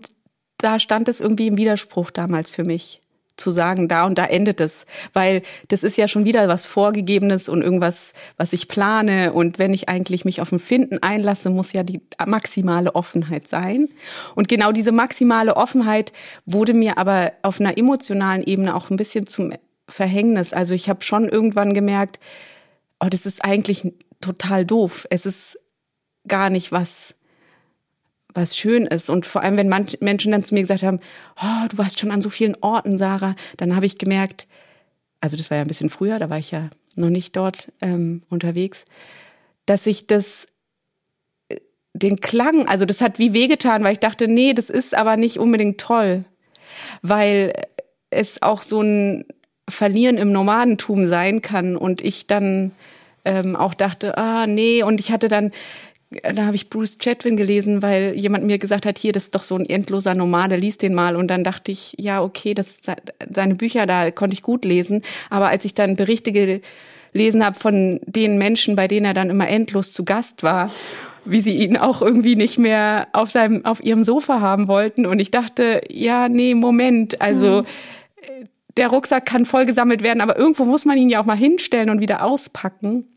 [0.58, 3.02] da stand es irgendwie im Widerspruch damals für mich
[3.38, 7.50] zu sagen, da und da endet es, weil das ist ja schon wieder was Vorgegebenes
[7.50, 11.74] und irgendwas, was ich plane und wenn ich eigentlich mich auf ein Finden einlasse, muss
[11.74, 13.90] ja die maximale Offenheit sein.
[14.36, 16.12] Und genau diese maximale Offenheit
[16.46, 19.54] wurde mir aber auf einer emotionalen Ebene auch ein bisschen zum
[19.88, 20.54] Verhängnis.
[20.54, 22.20] Also ich habe schon irgendwann gemerkt,
[23.00, 25.08] oh, das ist eigentlich total doof.
[25.10, 25.60] Es ist
[26.28, 27.16] gar nicht was
[28.38, 29.10] was schön ist.
[29.10, 31.00] Und vor allem, wenn manche Menschen dann zu mir gesagt haben,
[31.42, 34.48] oh, du warst schon an so vielen Orten, Sarah, dann habe ich gemerkt,
[35.20, 38.22] also das war ja ein bisschen früher, da war ich ja noch nicht dort ähm,
[38.30, 38.86] unterwegs,
[39.66, 40.46] dass ich das
[41.50, 41.58] äh,
[41.94, 45.40] den Klang, also das hat wie wehgetan, weil ich dachte, nee, das ist aber nicht
[45.40, 46.24] unbedingt toll,
[47.02, 47.54] weil
[48.12, 49.26] es auch so ein
[49.70, 52.72] Verlieren im Nomadentum sein kann und ich dann
[53.26, 55.52] ähm, auch dachte, ah nee, und ich hatte dann
[56.10, 59.44] da habe ich Bruce Chatwin gelesen, weil jemand mir gesagt hat, hier, das ist doch
[59.44, 61.16] so ein endloser Nomade, lies den mal.
[61.16, 62.78] Und dann dachte ich, ja, okay, das
[63.30, 65.02] seine Bücher, da konnte ich gut lesen.
[65.30, 69.50] Aber als ich dann Berichte gelesen habe von den Menschen, bei denen er dann immer
[69.50, 70.72] endlos zu Gast war,
[71.26, 75.06] wie sie ihn auch irgendwie nicht mehr auf seinem, auf ihrem Sofa haben wollten.
[75.06, 78.48] Und ich dachte, ja, nee, Moment, also mhm.
[78.78, 82.00] der Rucksack kann vollgesammelt werden, aber irgendwo muss man ihn ja auch mal hinstellen und
[82.00, 83.17] wieder auspacken.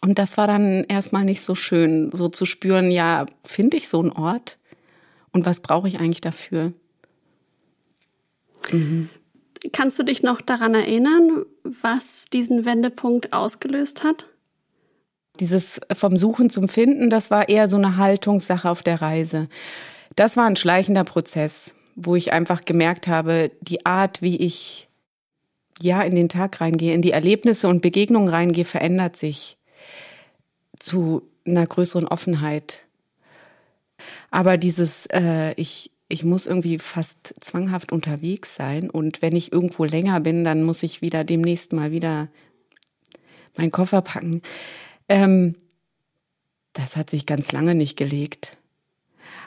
[0.00, 4.00] Und das war dann erstmal nicht so schön, so zu spüren, ja, finde ich so
[4.00, 4.58] einen Ort?
[5.32, 6.72] Und was brauche ich eigentlich dafür?
[8.70, 9.08] Mhm.
[9.72, 14.26] Kannst du dich noch daran erinnern, was diesen Wendepunkt ausgelöst hat?
[15.40, 19.48] Dieses vom Suchen zum Finden, das war eher so eine Haltungssache auf der Reise.
[20.16, 24.88] Das war ein schleichender Prozess, wo ich einfach gemerkt habe, die Art, wie ich
[25.80, 29.58] ja in den Tag reingehe, in die Erlebnisse und Begegnungen reingehe, verändert sich
[30.78, 32.84] zu einer größeren Offenheit.
[34.30, 39.84] Aber dieses, äh, ich, ich muss irgendwie fast zwanghaft unterwegs sein und wenn ich irgendwo
[39.84, 42.28] länger bin, dann muss ich wieder demnächst mal wieder
[43.56, 44.42] meinen Koffer packen.
[45.08, 45.56] Ähm,
[46.72, 48.56] das hat sich ganz lange nicht gelegt.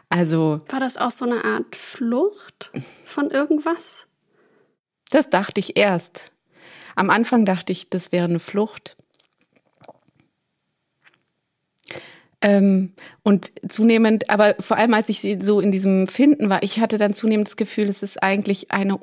[0.09, 0.61] Also.
[0.67, 2.71] War das auch so eine Art Flucht
[3.05, 4.07] von irgendwas?
[5.09, 6.31] Das dachte ich erst.
[6.95, 8.97] Am Anfang dachte ich, das wäre eine Flucht.
[12.41, 16.97] Ähm, und zunehmend, aber vor allem als ich so in diesem Finden war, ich hatte
[16.97, 18.97] dann zunehmend das Gefühl, es ist eigentlich eine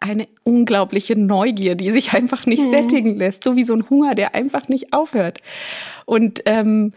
[0.00, 2.70] eine unglaubliche Neugier, die sich einfach nicht mhm.
[2.70, 5.38] sättigen lässt, so wie so ein Hunger, der einfach nicht aufhört.
[6.06, 6.92] Und ähm,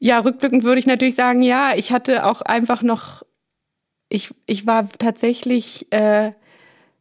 [0.00, 3.22] ja, rückblickend würde ich natürlich sagen, ja, ich hatte auch einfach noch,
[4.08, 6.32] ich, ich war tatsächlich äh,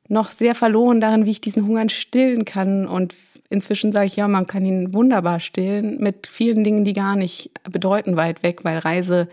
[0.08, 3.16] noch sehr verloren darin, wie ich diesen Hunger stillen kann und
[3.52, 7.52] Inzwischen sage ich ja, man kann ihn wunderbar stillen mit vielen Dingen, die gar nicht
[7.70, 9.28] bedeuten weit weg, weil Reise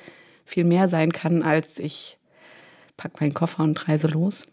[0.44, 2.18] viel mehr sein kann, als ich
[2.96, 4.44] pack meinen Koffer und reise los.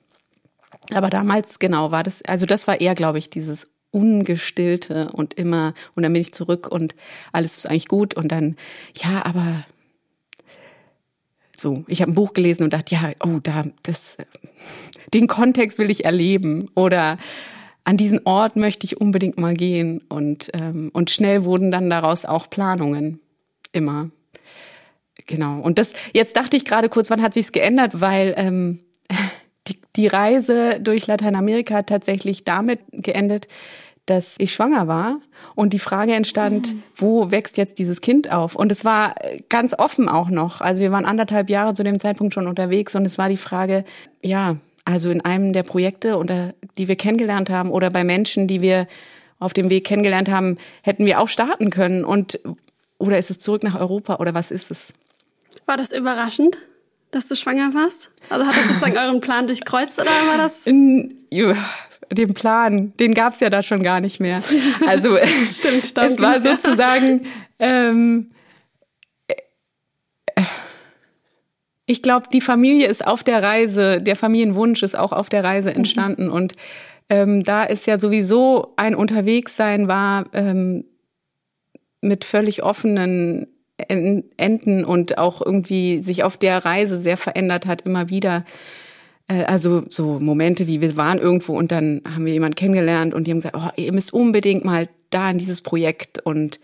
[0.94, 5.74] Aber damals, genau, war das, also das war eher, glaube ich, dieses ungestillte und immer,
[5.96, 6.94] und dann bin ich zurück und
[7.32, 8.58] alles ist eigentlich gut und dann,
[9.02, 9.66] ja, aber
[11.58, 14.18] so, ich habe ein Buch gelesen und dachte, ja, oh, da, das,
[15.12, 17.18] den Kontext will ich erleben oder
[17.86, 20.02] an diesen Ort möchte ich unbedingt mal gehen.
[20.10, 23.20] Und, ähm, und schnell wurden dann daraus auch Planungen.
[23.72, 24.10] Immer.
[25.28, 25.60] Genau.
[25.60, 28.80] Und das, jetzt dachte ich gerade kurz, wann hat sich's geändert, weil ähm,
[29.68, 33.48] die, die Reise durch Lateinamerika hat tatsächlich damit geendet,
[34.06, 35.20] dass ich schwanger war
[35.56, 38.56] und die Frage entstand, wo wächst jetzt dieses Kind auf?
[38.56, 39.16] Und es war
[39.50, 40.62] ganz offen auch noch.
[40.62, 43.84] Also wir waren anderthalb Jahre zu dem Zeitpunkt schon unterwegs und es war die Frage,
[44.22, 48.62] ja, also in einem der Projekte, unter, die wir kennengelernt haben oder bei Menschen, die
[48.62, 48.88] wir
[49.40, 52.06] auf dem Weg kennengelernt haben, hätten wir auch starten können.
[52.06, 52.40] Und
[52.98, 54.94] oder ist es zurück nach Europa oder was ist es?
[55.66, 56.58] War das überraschend,
[57.12, 58.10] dass du schwanger warst?
[58.30, 60.68] Also hat das sozusagen euren Plan durchkreuzt oder war das?
[60.68, 61.56] In, ja,
[62.12, 64.44] den Plan, den gab's ja da schon gar nicht mehr.
[64.88, 65.18] Also
[65.48, 67.26] stimmt, es war sozusagen
[67.60, 68.32] ähm,
[71.86, 75.70] ich glaube, die Familie ist auf der Reise, der Familienwunsch ist auch auf der Reise
[75.70, 75.76] mhm.
[75.78, 76.26] entstanden.
[76.26, 76.34] Mhm.
[76.34, 76.54] Und
[77.10, 80.86] ähm, da ist ja sowieso ein Unterwegssein war ähm,
[82.02, 88.10] mit völlig offenen Enden und auch irgendwie sich auf der Reise sehr verändert hat, immer
[88.10, 88.46] wieder.
[89.28, 93.26] Äh, also so Momente wie wir waren irgendwo und dann haben wir jemanden kennengelernt und
[93.28, 96.60] die haben gesagt, oh, ihr müsst unbedingt mal da in dieses Projekt und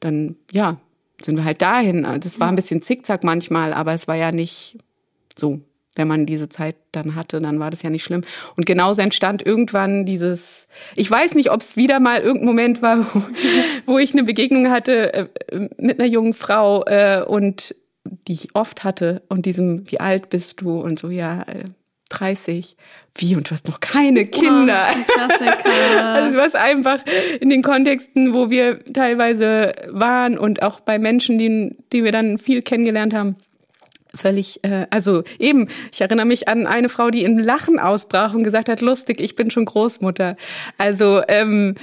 [0.00, 0.78] dann, ja,
[1.24, 2.02] sind wir halt dahin.
[2.20, 4.78] Das war ein bisschen zickzack manchmal, aber es war ja nicht
[5.36, 5.60] so.
[5.94, 8.22] Wenn man diese Zeit dann hatte, dann war das ja nicht schlimm.
[8.56, 13.00] Und genauso entstand irgendwann dieses, ich weiß nicht, ob es wieder mal irgendein Moment war,
[13.14, 13.22] wo,
[13.84, 17.74] wo ich eine Begegnung hatte äh, mit einer jungen Frau äh, und
[18.26, 20.80] die ich oft hatte und diesem, wie alt bist du?
[20.80, 21.64] Und so, ja, äh,
[22.12, 22.76] 30.
[23.14, 24.86] Wie, und du hast noch keine Kinder.
[24.88, 27.02] Oh, also was einfach
[27.40, 32.38] in den Kontexten, wo wir teilweise waren und auch bei Menschen, die, die wir dann
[32.38, 33.36] viel kennengelernt haben,
[34.14, 38.44] völlig, äh, also eben, ich erinnere mich an eine Frau, die in Lachen ausbrach und
[38.44, 40.36] gesagt hat, lustig, ich bin schon Großmutter.
[40.78, 41.74] Also, ähm,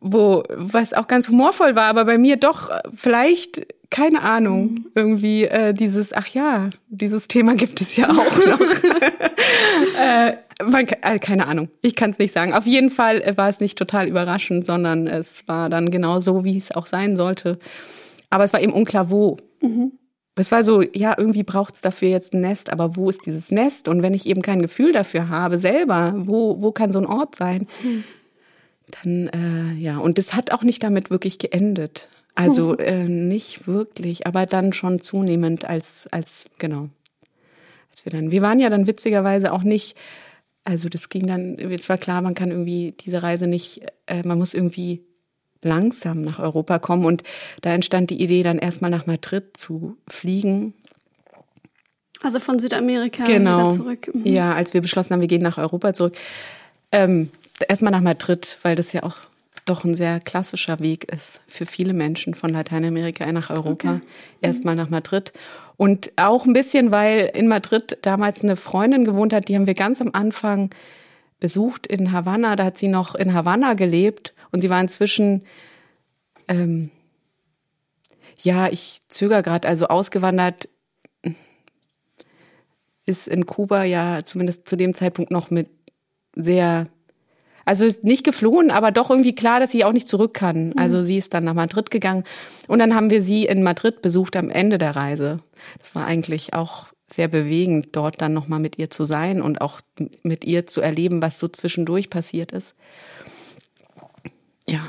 [0.00, 4.86] wo, was auch ganz humorvoll war, aber bei mir doch vielleicht keine Ahnung, mhm.
[4.96, 8.60] irgendwie äh, dieses, ach ja, dieses Thema gibt es ja auch noch.
[10.00, 10.36] äh,
[10.68, 12.54] man, äh, keine Ahnung, ich kann es nicht sagen.
[12.54, 16.42] Auf jeden Fall äh, war es nicht total überraschend, sondern es war dann genau so,
[16.42, 17.60] wie es auch sein sollte.
[18.30, 19.36] Aber es war eben unklar, wo.
[19.62, 19.92] Mhm.
[20.34, 23.52] Es war so, ja, irgendwie braucht es dafür jetzt ein Nest, aber wo ist dieses
[23.52, 23.86] Nest?
[23.86, 27.36] Und wenn ich eben kein Gefühl dafür habe, selber, wo, wo kann so ein Ort
[27.36, 27.68] sein?
[27.84, 28.02] Mhm.
[28.90, 32.08] Dann, äh, ja, und es hat auch nicht damit wirklich geendet.
[32.34, 36.88] Also äh, nicht wirklich, aber dann schon zunehmend als, als, genau.
[37.90, 39.96] Als wir dann, wir waren ja dann witzigerweise auch nicht,
[40.64, 44.38] also das ging dann, es war klar, man kann irgendwie diese Reise nicht, äh, man
[44.38, 45.04] muss irgendwie
[45.62, 47.22] langsam nach Europa kommen und
[47.62, 50.74] da entstand die Idee, dann erstmal nach Madrid zu fliegen.
[52.20, 53.66] Also von Südamerika genau.
[53.66, 54.10] wieder zurück.
[54.12, 54.26] Mhm.
[54.26, 56.14] Ja, als wir beschlossen haben, wir gehen nach Europa zurück.
[56.90, 57.30] Ähm,
[57.68, 59.16] erstmal nach Madrid, weil das ja auch
[59.64, 63.96] doch ein sehr klassischer Weg ist für viele Menschen von Lateinamerika nach Europa.
[63.96, 64.06] Okay.
[64.40, 65.32] Erstmal nach Madrid.
[65.76, 69.74] Und auch ein bisschen, weil in Madrid damals eine Freundin gewohnt hat, die haben wir
[69.74, 70.70] ganz am Anfang
[71.40, 72.56] besucht in Havanna.
[72.56, 75.44] Da hat sie noch in Havanna gelebt und sie war inzwischen,
[76.46, 76.90] ähm,
[78.42, 80.68] ja, ich zögere gerade, also ausgewandert
[83.06, 85.68] ist in Kuba ja zumindest zu dem Zeitpunkt noch mit
[86.34, 86.88] sehr
[87.64, 90.68] also nicht geflohen, aber doch irgendwie klar, dass sie auch nicht zurück kann.
[90.68, 90.74] Mhm.
[90.76, 92.24] Also sie ist dann nach Madrid gegangen
[92.68, 95.38] und dann haben wir sie in Madrid besucht am Ende der Reise.
[95.78, 99.80] Das war eigentlich auch sehr bewegend, dort dann nochmal mit ihr zu sein und auch
[100.22, 102.74] mit ihr zu erleben, was so zwischendurch passiert ist.
[104.66, 104.88] Ja,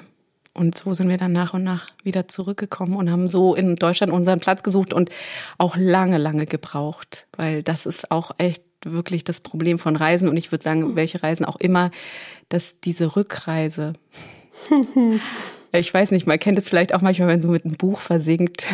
[0.54, 4.14] und so sind wir dann nach und nach wieder zurückgekommen und haben so in Deutschland
[4.14, 5.10] unseren Platz gesucht und
[5.58, 10.38] auch lange, lange gebraucht, weil das ist auch echt wirklich das Problem von Reisen und
[10.38, 11.92] ich würde sagen, welche Reisen auch immer,
[12.50, 13.94] dass diese Rückreise,
[15.72, 18.68] ich weiß nicht, man kennt es vielleicht auch manchmal, wenn so mit einem Buch versinkt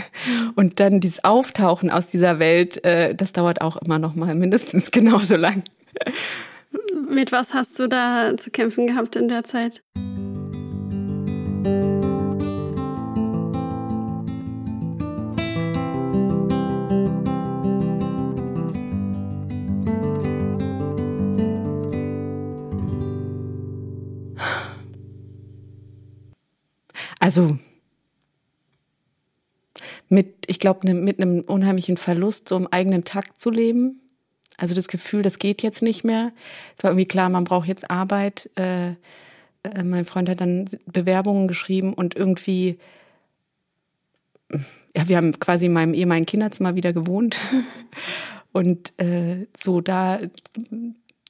[0.55, 4.91] und dann dieses Auftauchen aus dieser Welt, äh, das dauert auch immer noch mal mindestens
[4.91, 5.63] genauso lang.
[7.09, 9.81] Mit was hast du da zu kämpfen gehabt in der Zeit?
[27.21, 27.59] Also
[30.09, 34.01] mit, ich glaube, ne, mit einem unheimlichen Verlust, so im eigenen Takt zu leben.
[34.57, 36.33] Also das Gefühl, das geht jetzt nicht mehr.
[36.75, 38.49] Es war irgendwie klar, man braucht jetzt Arbeit.
[38.57, 38.89] Äh,
[39.63, 42.79] äh, mein Freund hat dann Bewerbungen geschrieben und irgendwie,
[44.95, 47.39] ja, wir haben quasi in meinem ehemaligen Kinderzimmer wieder gewohnt.
[48.51, 50.19] und äh, so da,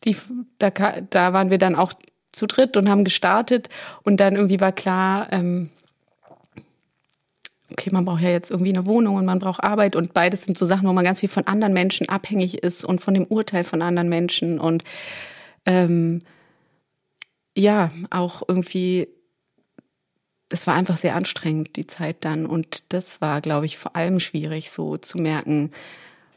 [0.06, 0.16] die,
[0.58, 1.92] da, da waren wir dann auch
[2.32, 3.68] zu dritt und haben gestartet
[4.04, 5.70] und dann irgendwie war klar, ähm,
[7.72, 10.58] okay, man braucht ja jetzt irgendwie eine Wohnung und man braucht Arbeit und beides sind
[10.58, 13.64] so Sachen, wo man ganz viel von anderen Menschen abhängig ist und von dem Urteil
[13.64, 14.84] von anderen Menschen und
[15.66, 16.22] ähm,
[17.56, 19.08] ja, auch irgendwie,
[20.50, 24.20] das war einfach sehr anstrengend, die Zeit dann und das war, glaube ich, vor allem
[24.20, 25.72] schwierig, so zu merken,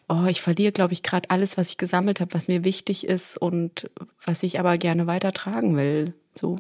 [0.09, 3.37] oh, ich verliere, glaube ich, gerade alles, was ich gesammelt habe, was mir wichtig ist
[3.37, 3.91] und
[4.25, 6.15] was ich aber gerne weitertragen will.
[6.35, 6.59] So.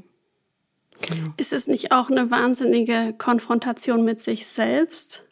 [1.06, 1.32] Genau.
[1.36, 5.24] Ist es nicht auch eine wahnsinnige Konfrontation mit sich selbst?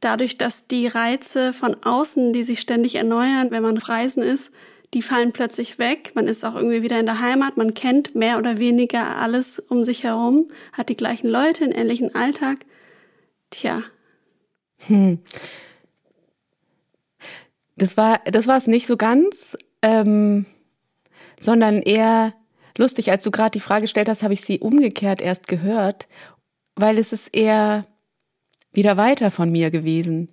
[0.00, 4.50] Dadurch, dass die Reize von außen, die sich ständig erneuern, wenn man reisen ist,
[4.94, 6.12] die fallen plötzlich weg.
[6.14, 7.56] Man ist auch irgendwie wieder in der Heimat.
[7.56, 12.14] Man kennt mehr oder weniger alles um sich herum, hat die gleichen Leute, einen ähnlichen
[12.14, 12.58] Alltag.
[13.50, 13.82] Tja.
[14.86, 15.20] Hm.
[17.76, 20.46] Das war, das war es nicht so ganz, ähm,
[21.40, 22.34] sondern eher
[22.78, 26.08] lustig, als du gerade die Frage gestellt hast, habe ich sie umgekehrt erst gehört,
[26.74, 27.86] weil es ist eher
[28.72, 30.30] wieder weiter von mir gewesen.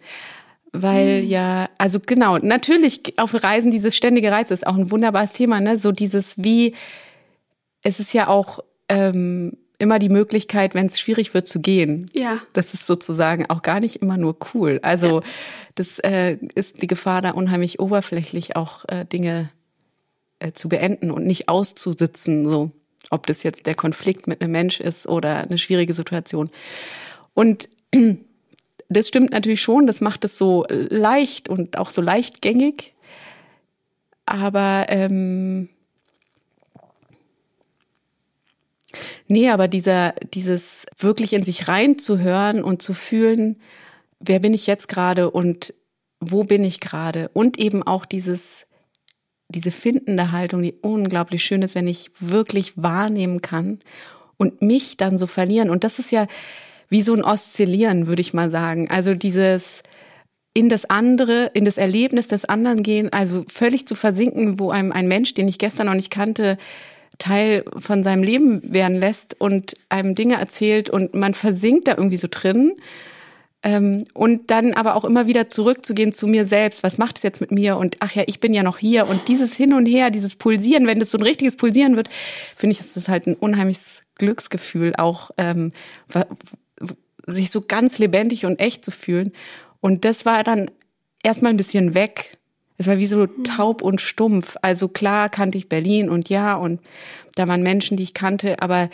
[0.71, 1.28] Weil mhm.
[1.28, 5.78] ja, also genau, natürlich auf Reisen dieses ständige Reisen ist auch ein wunderbares Thema, ne?
[5.78, 6.75] So dieses wie,
[7.84, 12.08] es ist ja auch ähm, immer die Möglichkeit, wenn es schwierig wird, zu gehen.
[12.13, 12.39] Ja.
[12.54, 14.80] Das ist sozusagen auch gar nicht immer nur cool.
[14.84, 15.28] Also ja.
[15.75, 19.49] das äh, ist die Gefahr, da unheimlich oberflächlich auch äh, Dinge
[20.39, 22.71] äh, zu beenden und nicht auszusitzen, so
[23.10, 26.49] ob das jetzt der Konflikt mit einem Mensch ist oder eine schwierige Situation.
[27.34, 27.69] Und
[28.89, 32.93] das stimmt natürlich schon, das macht es so leicht und auch so leichtgängig.
[34.25, 35.69] Aber ähm,
[39.28, 43.60] nee, aber dieser, dieses wirklich in sich reinzuhören und zu fühlen,
[44.19, 45.73] wer bin ich jetzt gerade und
[46.19, 47.30] wo bin ich gerade?
[47.34, 48.67] Und eben auch dieses
[49.50, 53.80] diese findende Haltung, die unglaublich schön ist, wenn ich wirklich wahrnehmen kann
[54.38, 55.70] und mich dann so verlieren.
[55.70, 56.28] Und das ist ja
[56.90, 58.90] wie so ein Oszillieren, würde ich mal sagen.
[58.90, 59.84] Also dieses
[60.54, 64.92] in das andere, in das Erlebnis des anderen gehen, also völlig zu versinken, wo einem
[64.92, 66.58] ein Mensch, den ich gestern noch nicht kannte,
[67.18, 72.18] Teil von seinem Leben werden lässt und einem Dinge erzählt und man versinkt da irgendwie
[72.18, 72.74] so drin
[73.62, 76.82] ähm, und dann aber auch immer wieder zurückzugehen zu mir selbst.
[76.84, 77.78] Was macht es jetzt mit mir?
[77.78, 79.08] Und ach ja, ich bin ja noch hier.
[79.08, 82.10] Und dieses Hin und Her, dieses Pulsieren, wenn das so ein richtiges Pulsieren wird,
[82.56, 85.32] finde ich, ist das halt ein unheimliches Glücksgefühl auch.
[85.38, 85.74] Ähm,
[87.28, 89.34] sich so ganz lebendig und echt zu fühlen.
[89.82, 90.72] Und das war dann
[91.22, 92.38] erstmal ein bisschen weg.
[92.78, 94.56] Es war wie so taub und stumpf.
[94.62, 96.80] Also klar kannte ich Berlin und ja, und
[97.36, 98.89] da waren Menschen, die ich kannte, aber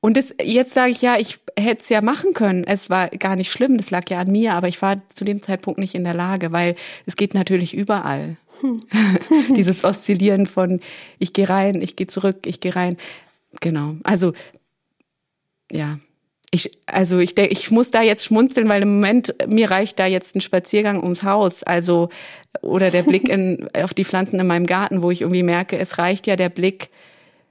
[0.00, 2.64] und das, jetzt sage ich ja, ich hätte es ja machen können.
[2.64, 5.42] Es war gar nicht schlimm, das lag ja an mir, aber ich war zu dem
[5.42, 8.36] Zeitpunkt nicht in der Lage, weil es geht natürlich überall.
[8.60, 8.80] Hm.
[9.56, 10.80] Dieses Oszillieren von
[11.18, 12.96] ich gehe rein, ich gehe zurück, ich gehe rein.
[13.60, 13.96] Genau.
[14.02, 14.32] Also
[15.70, 15.98] ja,
[16.50, 20.06] ich, also ich denke, ich muss da jetzt schmunzeln, weil im Moment mir reicht da
[20.06, 22.08] jetzt ein Spaziergang ums Haus, also
[22.62, 25.98] oder der Blick in, auf die Pflanzen in meinem Garten, wo ich irgendwie merke, es
[25.98, 26.88] reicht ja der Blick,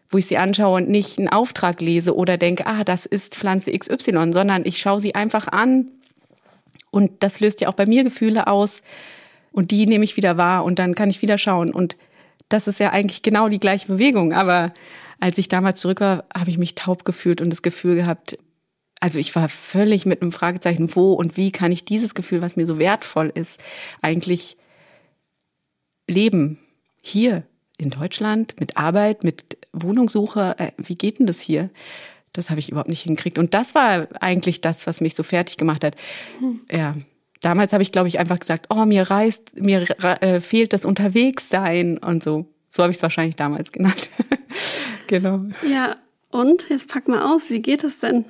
[0.10, 3.72] wo ich sie anschaue und nicht einen Auftrag lese oder denke, ah, das ist Pflanze
[3.72, 5.92] XY, sondern ich schaue sie einfach an.
[6.92, 8.82] Und das löst ja auch bei mir Gefühle aus.
[9.52, 11.72] Und die nehme ich wieder wahr und dann kann ich wieder schauen.
[11.72, 11.98] Und
[12.50, 14.74] das ist ja eigentlich genau die gleiche Bewegung, aber
[15.20, 18.38] als ich damals zurück war, habe ich mich taub gefühlt und das Gefühl gehabt,
[19.00, 22.56] also ich war völlig mit einem Fragezeichen, wo und wie kann ich dieses Gefühl, was
[22.56, 23.62] mir so wertvoll ist,
[24.02, 24.58] eigentlich
[26.08, 26.60] leben?
[27.02, 27.44] Hier
[27.78, 30.56] in Deutschland mit Arbeit, mit Wohnungssuche.
[30.58, 31.70] Äh, wie geht denn das hier?
[32.34, 33.38] Das habe ich überhaupt nicht hingekriegt.
[33.38, 35.96] Und das war eigentlich das, was mich so fertig gemacht hat.
[36.40, 36.62] Hm.
[36.72, 36.96] Ja.
[37.42, 41.98] Damals habe ich, glaube ich, einfach gesagt, oh, mir reißt, mir äh, fehlt das Unterwegssein
[41.98, 42.48] und so.
[42.70, 44.10] So habe ich es wahrscheinlich damals genannt.
[45.08, 45.46] genau.
[45.68, 45.96] Ja,
[46.32, 48.26] und jetzt pack mal aus, wie geht es denn?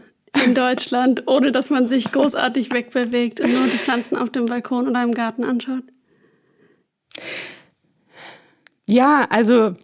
[0.45, 4.88] in Deutschland, ohne dass man sich großartig wegbewegt und nur die Pflanzen auf dem Balkon
[4.88, 5.84] oder im Garten anschaut?
[8.86, 9.75] Ja, also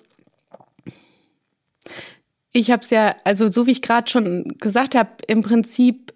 [2.56, 6.14] ich habe es ja, also so wie ich gerade schon gesagt habe, im Prinzip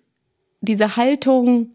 [0.61, 1.71] diese Haltung,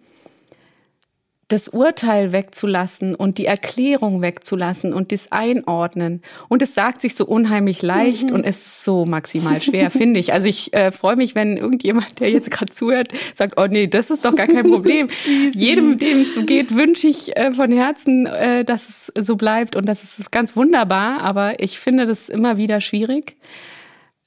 [1.48, 6.22] das Urteil wegzulassen und die Erklärung wegzulassen und das Einordnen.
[6.48, 8.36] Und es sagt sich so unheimlich leicht mhm.
[8.36, 10.32] und ist so maximal schwer, finde ich.
[10.32, 14.10] Also ich äh, freue mich, wenn irgendjemand, der jetzt gerade zuhört, sagt, oh nee, das
[14.10, 15.08] ist doch gar kein Problem.
[15.52, 19.76] Jedem, dem es so geht, wünsche ich äh, von Herzen, äh, dass es so bleibt
[19.76, 21.20] und das ist ganz wunderbar.
[21.20, 23.36] Aber ich finde das immer wieder schwierig.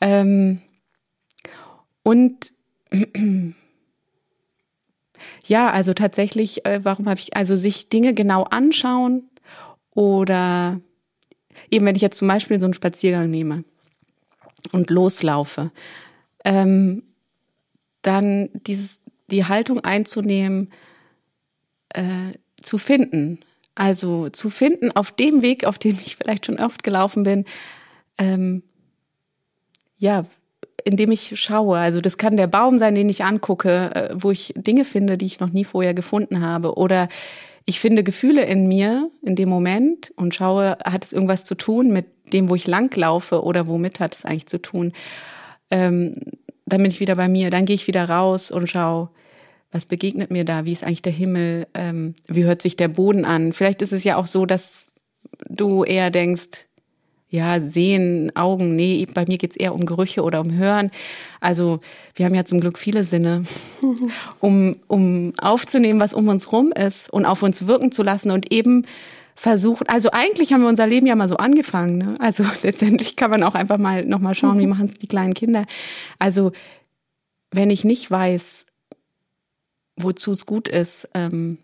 [0.01, 0.61] Ähm,
[2.03, 2.53] und
[5.45, 9.29] ja, also tatsächlich, äh, warum habe ich, also sich Dinge genau anschauen
[9.91, 10.79] oder
[11.71, 13.63] eben wenn ich jetzt zum Beispiel so einen Spaziergang nehme
[14.71, 15.71] und loslaufe,
[16.45, 17.03] ähm,
[18.01, 20.71] dann dieses, die Haltung einzunehmen,
[21.89, 23.39] äh, zu finden.
[23.75, 27.45] Also zu finden auf dem Weg, auf dem ich vielleicht schon oft gelaufen bin,
[28.17, 28.63] ähm,
[29.97, 30.25] ja,
[30.83, 31.77] indem ich schaue.
[31.77, 35.25] Also das kann der Baum sein, den ich angucke, äh, wo ich Dinge finde, die
[35.25, 36.75] ich noch nie vorher gefunden habe.
[36.75, 37.09] Oder
[37.65, 41.91] ich finde Gefühle in mir in dem Moment und schaue, hat es irgendwas zu tun
[41.91, 44.93] mit dem, wo ich langlaufe oder womit hat es eigentlich zu tun.
[45.69, 46.15] Ähm,
[46.65, 47.49] dann bin ich wieder bei mir.
[47.49, 49.09] Dann gehe ich wieder raus und schaue,
[49.71, 50.65] was begegnet mir da?
[50.65, 51.67] Wie ist eigentlich der Himmel?
[51.73, 53.51] Ähm, wie hört sich der Boden an?
[53.51, 54.87] Vielleicht ist es ja auch so, dass
[55.49, 56.66] du eher denkst,
[57.29, 60.91] ja, sehen, Augen, nee, bei mir geht's eher um Gerüche oder um Hören.
[61.41, 61.81] Also
[62.15, 63.43] wir haben ja zum Glück viele Sinne,
[64.39, 68.51] um, um aufzunehmen, was um uns rum ist und auf uns wirken zu lassen und
[68.51, 68.85] eben
[69.35, 71.97] versucht, also eigentlich haben wir unser Leben ja mal so angefangen.
[71.97, 72.15] Ne?
[72.19, 75.65] Also letztendlich kann man auch einfach mal nochmal schauen, wie machen es die kleinen Kinder.
[76.19, 76.53] Also
[77.51, 78.65] wenn ich nicht weiß,
[79.97, 81.57] wozu es gut ist, ähm,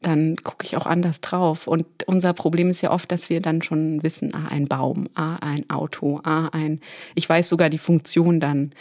[0.00, 1.66] dann gucke ich auch anders drauf.
[1.66, 5.36] Und unser Problem ist ja oft, dass wir dann schon wissen, ah, ein Baum, ah,
[5.36, 6.80] ein Auto, ah, ein,
[7.14, 8.72] ich weiß sogar die Funktion dann.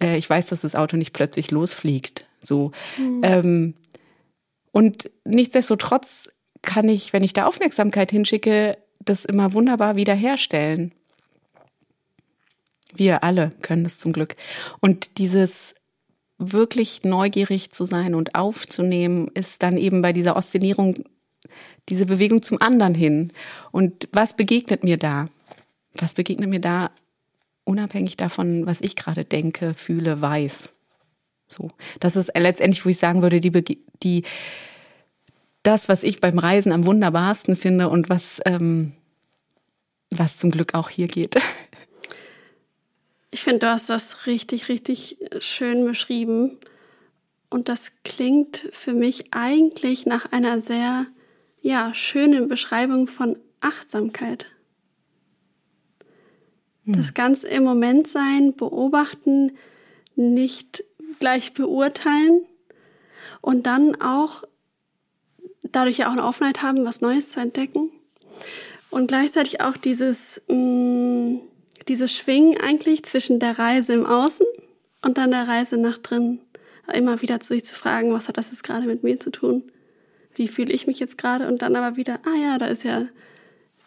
[0.00, 2.26] Äh, ich weiß, dass das Auto nicht plötzlich losfliegt.
[2.40, 2.72] So.
[2.98, 3.20] Mhm.
[3.22, 3.74] Ähm,
[4.72, 6.28] und nichtsdestotrotz
[6.62, 10.92] kann ich, wenn ich da Aufmerksamkeit hinschicke, das immer wunderbar wiederherstellen.
[12.94, 14.34] Wir alle können das zum Glück.
[14.80, 15.74] Und dieses
[16.38, 21.04] wirklich neugierig zu sein und aufzunehmen, ist dann eben bei dieser Oszillierung
[21.88, 23.32] diese Bewegung zum anderen hin.
[23.70, 25.28] Und was begegnet mir da?
[25.94, 26.90] Was begegnet mir da
[27.64, 30.72] unabhängig davon, was ich gerade denke, fühle, weiß?
[31.46, 31.70] So.
[32.00, 33.50] Das ist letztendlich, wo ich sagen würde, die,
[34.02, 34.22] die,
[35.62, 38.92] das, was ich beim Reisen am wunderbarsten finde und was, ähm,
[40.10, 41.36] was zum Glück auch hier geht.
[43.34, 46.56] Ich finde, du hast das richtig, richtig schön beschrieben.
[47.50, 51.06] Und das klingt für mich eigentlich nach einer sehr,
[51.60, 54.46] ja, schönen Beschreibung von Achtsamkeit.
[56.84, 56.96] Hm.
[56.96, 59.58] Das Ganze im Moment sein, beobachten,
[60.14, 60.84] nicht
[61.18, 62.46] gleich beurteilen
[63.40, 64.44] und dann auch
[65.64, 67.90] dadurch ja auch eine Offenheit haben, was Neues zu entdecken.
[68.90, 71.40] Und gleichzeitig auch dieses, mh, mm,
[71.88, 74.46] dieses Schwingen eigentlich zwischen der Reise im Außen
[75.02, 76.40] und dann der Reise nach drin.
[76.92, 79.62] immer wieder zu sich zu fragen, was hat das jetzt gerade mit mir zu tun?
[80.34, 81.46] Wie fühle ich mich jetzt gerade?
[81.48, 83.06] Und dann aber wieder, ah ja, da ist ja,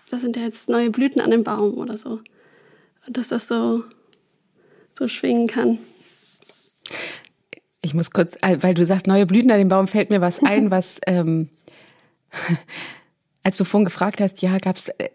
[0.09, 2.21] da sind ja jetzt neue Blüten an dem Baum oder so.
[3.05, 3.83] Und dass das so,
[4.93, 5.79] so schwingen kann.
[7.81, 10.41] Ich muss kurz, äh, weil du sagst, neue Blüten an dem Baum, fällt mir was
[10.41, 11.49] ein, was, ähm,
[13.47, 15.07] als du vorhin gefragt hast, ja, gab's, äh,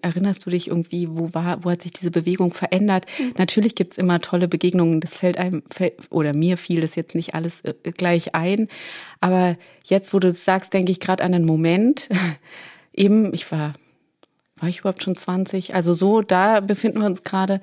[0.00, 3.06] erinnerst du dich irgendwie, wo war, wo hat sich diese Bewegung verändert?
[3.18, 3.34] Mhm.
[3.36, 5.64] Natürlich gibt's immer tolle Begegnungen, das fällt einem,
[6.08, 8.68] oder mir fiel das jetzt nicht alles äh, gleich ein.
[9.18, 12.08] Aber jetzt, wo du das sagst, denke ich gerade an einen Moment.
[12.94, 13.72] Eben, ich war,
[14.60, 15.74] war ich überhaupt schon 20?
[15.74, 17.60] Also so, da befinden wir uns gerade.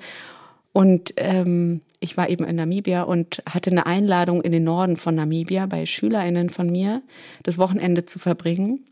[0.74, 5.14] Und ähm, ich war eben in Namibia und hatte eine Einladung in den Norden von
[5.14, 7.02] Namibia bei SchülerInnen von mir,
[7.44, 8.84] das Wochenende zu verbringen.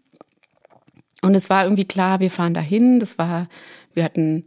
[1.27, 3.01] Und es war irgendwie klar, wir fahren dahin.
[3.01, 3.49] Das war,
[3.95, 4.45] wir hatten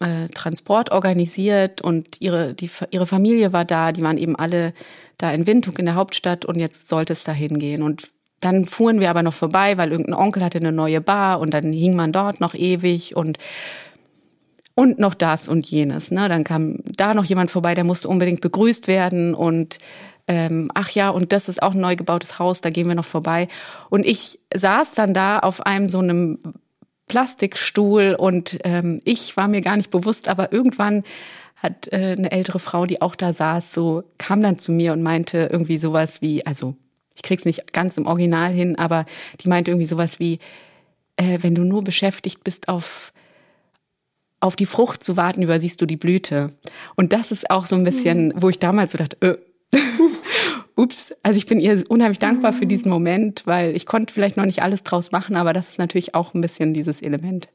[0.00, 3.92] äh, Transport organisiert und ihre, die, ihre Familie war da.
[3.92, 4.72] Die waren eben alle
[5.18, 7.82] da in Windhoek in der Hauptstadt und jetzt sollte es dahin gehen.
[7.82, 8.10] Und
[8.40, 11.72] dann fuhren wir aber noch vorbei, weil irgendein Onkel hatte eine neue Bar und dann
[11.72, 13.38] hing man dort noch ewig und
[14.74, 16.10] und noch das und jenes.
[16.10, 16.28] Ne?
[16.28, 19.78] Dann kam da noch jemand vorbei, der musste unbedingt begrüßt werden und
[20.26, 23.04] ähm, ach ja, und das ist auch ein neu gebautes Haus, da gehen wir noch
[23.04, 23.48] vorbei.
[23.88, 26.38] Und ich saß dann da auf einem so einem
[27.08, 31.02] Plastikstuhl und ähm, ich war mir gar nicht bewusst, aber irgendwann
[31.56, 35.02] hat äh, eine ältere Frau, die auch da saß, so kam dann zu mir und
[35.02, 36.76] meinte irgendwie sowas wie, also
[37.14, 39.04] ich krieg's nicht ganz im Original hin, aber
[39.40, 40.38] die meinte irgendwie sowas wie,
[41.16, 43.12] äh, wenn du nur beschäftigt bist auf
[44.40, 46.54] auf die Frucht zu warten, übersiehst du die Blüte.
[46.96, 48.32] Und das ist auch so ein bisschen, mhm.
[48.36, 49.36] wo ich damals so dachte, äh,
[50.80, 54.46] ups, also ich bin ihr unheimlich dankbar für diesen Moment, weil ich konnte vielleicht noch
[54.46, 57.48] nicht alles draus machen, aber das ist natürlich auch ein bisschen dieses Element.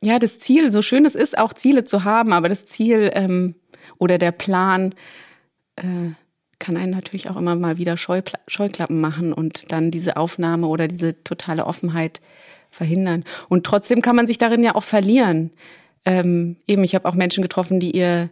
[0.00, 3.54] Ja, das Ziel, so schön es ist, auch Ziele zu haben, aber das Ziel ähm,
[3.98, 4.94] oder der Plan
[5.76, 6.12] äh,
[6.58, 10.88] kann einen natürlich auch immer mal wieder Scheupla Scheuklappen machen und dann diese Aufnahme oder
[10.88, 12.20] diese totale Offenheit
[12.70, 13.24] verhindern.
[13.48, 15.50] Und trotzdem kann man sich darin ja auch verlieren.
[16.04, 18.30] Ähm, eben, ich habe auch Menschen getroffen, die ihr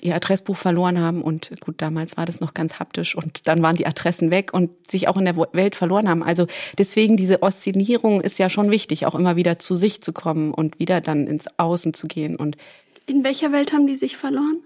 [0.00, 3.76] ihr Adressbuch verloren haben und gut, damals war das noch ganz haptisch und dann waren
[3.76, 6.22] die Adressen weg und sich auch in der Welt verloren haben.
[6.22, 10.52] Also deswegen diese Oszillierung ist ja schon wichtig, auch immer wieder zu sich zu kommen
[10.52, 12.56] und wieder dann ins Außen zu gehen und
[13.06, 14.62] in welcher Welt haben die sich verloren?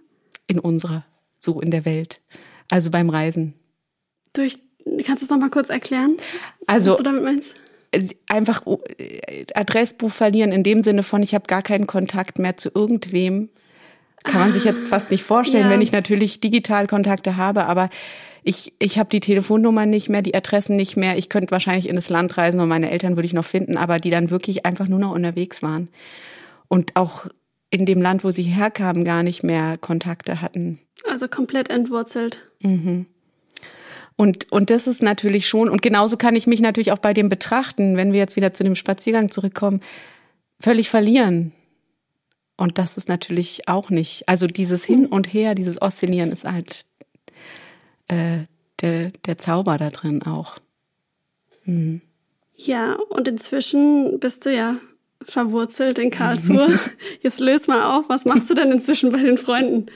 [0.49, 1.05] In unserer,
[1.39, 2.21] so in der Welt.
[2.69, 3.55] Also beim Reisen.
[4.33, 4.59] Durch
[5.05, 6.17] kannst du es noch mal kurz erklären?
[6.67, 7.55] Also was du damit meinst?
[8.29, 8.63] einfach
[9.55, 13.51] Adressbuch verlieren in dem Sinne von, ich habe gar keinen Kontakt mehr zu irgendwem.
[14.25, 15.71] Kann man sich jetzt fast nicht vorstellen, ja.
[15.71, 17.89] wenn ich natürlich digital Kontakte habe, aber
[18.45, 21.17] ich, ich habe die Telefonnummer nicht mehr, die Adressen nicht mehr.
[21.17, 23.99] Ich könnte wahrscheinlich in das Land reisen und meine Eltern würde ich noch finden, aber
[23.99, 25.89] die dann wirklich einfach nur noch unterwegs waren.
[26.69, 27.27] Und auch
[27.71, 30.81] in dem Land, wo sie herkamen, gar nicht mehr Kontakte hatten.
[31.09, 32.51] Also komplett entwurzelt.
[32.63, 33.07] Mhm.
[34.17, 37.29] Und, und das ist natürlich schon, und genauso kann ich mich natürlich auch bei dem
[37.29, 39.81] betrachten, wenn wir jetzt wieder zu dem Spaziergang zurückkommen,
[40.61, 41.53] völlig verlieren.
[42.63, 44.29] Und das ist natürlich auch nicht.
[44.29, 46.87] Also dieses Hin und Her, dieses Oszillieren ist halt
[48.07, 48.45] äh,
[48.81, 50.59] der, der Zauber da drin auch.
[51.65, 52.03] Mhm.
[52.55, 54.77] Ja, und inzwischen bist du ja
[55.25, 56.79] verwurzelt in Karlsruhe.
[57.21, 59.87] Jetzt löst mal auf, was machst du denn inzwischen bei den Freunden?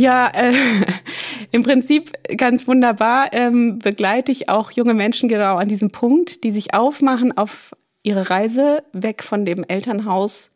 [0.00, 0.54] Ja, äh,
[1.50, 6.50] im Prinzip ganz wunderbar ähm, begleite ich auch junge Menschen genau an diesem Punkt, die
[6.50, 10.52] sich aufmachen auf ihre Reise weg von dem Elternhaus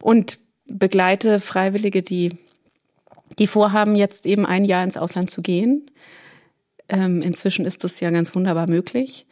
[0.00, 2.38] und begleite Freiwillige, die,
[3.38, 5.90] die vorhaben, jetzt eben ein Jahr ins Ausland zu gehen.
[6.88, 9.26] Ähm, inzwischen ist das ja ganz wunderbar möglich.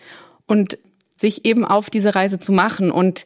[0.46, 0.76] Und
[1.16, 3.24] sich eben auf diese Reise zu machen und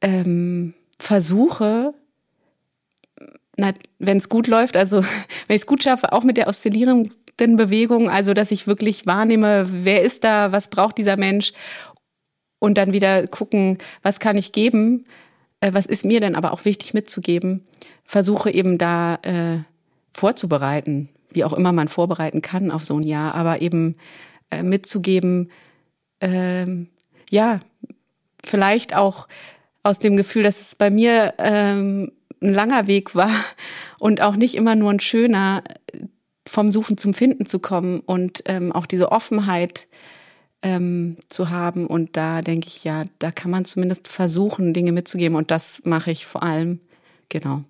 [0.00, 1.94] ähm, versuche,
[3.56, 5.02] wenn es gut läuft, also
[5.46, 9.68] wenn ich es gut schaffe, auch mit der oszillierenden Bewegung, also dass ich wirklich wahrnehme,
[9.70, 11.52] wer ist da, was braucht dieser Mensch
[12.58, 15.04] und dann wieder gucken, was kann ich geben,
[15.60, 17.66] äh, was ist mir denn aber auch wichtig mitzugeben,
[18.04, 19.58] versuche eben da äh,
[20.12, 23.96] vorzubereiten, wie auch immer man vorbereiten kann auf so ein Jahr, aber eben
[24.50, 25.50] äh, mitzugeben,
[26.20, 26.66] äh,
[27.30, 27.60] ja,
[28.44, 29.28] vielleicht auch
[29.82, 32.12] aus dem Gefühl, dass es bei mir ähm,
[32.44, 33.30] ein langer Weg war
[33.98, 35.64] und auch nicht immer nur ein schöner,
[36.46, 39.88] vom Suchen zum Finden zu kommen und ähm, auch diese Offenheit
[40.62, 41.86] ähm, zu haben.
[41.86, 45.36] Und da denke ich, ja, da kann man zumindest versuchen, Dinge mitzugeben.
[45.36, 46.80] Und das mache ich vor allem,
[47.28, 47.64] genau.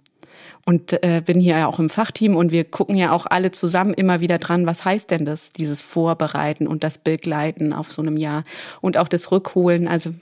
[0.64, 3.94] und äh, bin hier ja auch im Fachteam und wir gucken ja auch alle zusammen
[3.94, 8.16] immer wieder dran, was heißt denn das, dieses Vorbereiten und das Begleiten auf so einem
[8.16, 8.44] Jahr
[8.80, 10.14] und auch das Rückholen, also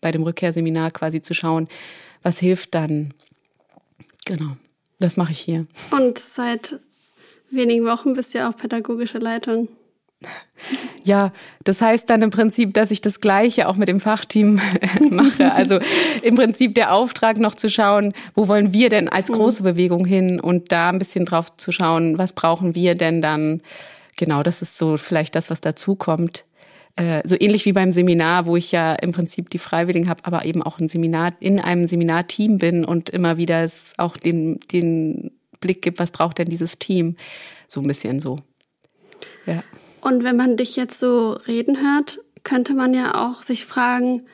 [0.00, 1.68] bei dem Rückkehrseminar quasi zu schauen,
[2.22, 3.14] was hilft dann.
[4.24, 4.56] Genau,
[4.98, 5.66] das mache ich hier.
[5.90, 6.78] Und seit
[7.50, 9.68] wenigen Wochen bist du ja auch pädagogische Leitung.
[11.04, 11.32] Ja,
[11.64, 14.60] das heißt dann im Prinzip, dass ich das Gleiche auch mit dem Fachteam
[15.10, 15.50] mache.
[15.52, 15.80] Also
[16.22, 19.34] im Prinzip der Auftrag noch zu schauen, wo wollen wir denn als mhm.
[19.34, 23.62] große Bewegung hin und da ein bisschen drauf zu schauen, was brauchen wir denn dann.
[24.16, 26.44] Genau, das ist so vielleicht das, was dazu kommt.
[26.96, 30.44] Äh, so ähnlich wie beim Seminar, wo ich ja im Prinzip die Freiwilligen habe, aber
[30.44, 35.32] eben auch ein Seminar in einem Seminarteam bin und immer wieder es auch den, den
[35.60, 37.16] Blick gibt, was braucht denn dieses Team?
[37.66, 38.40] So ein bisschen so.
[39.46, 39.62] Ja.
[40.02, 44.26] Und wenn man dich jetzt so reden hört, könnte man ja auch sich fragen,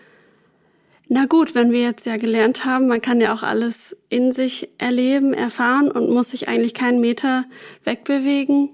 [1.09, 4.69] na gut, wenn wir jetzt ja gelernt haben, man kann ja auch alles in sich
[4.77, 7.45] erleben, erfahren und muss sich eigentlich keinen Meter
[7.85, 8.71] wegbewegen,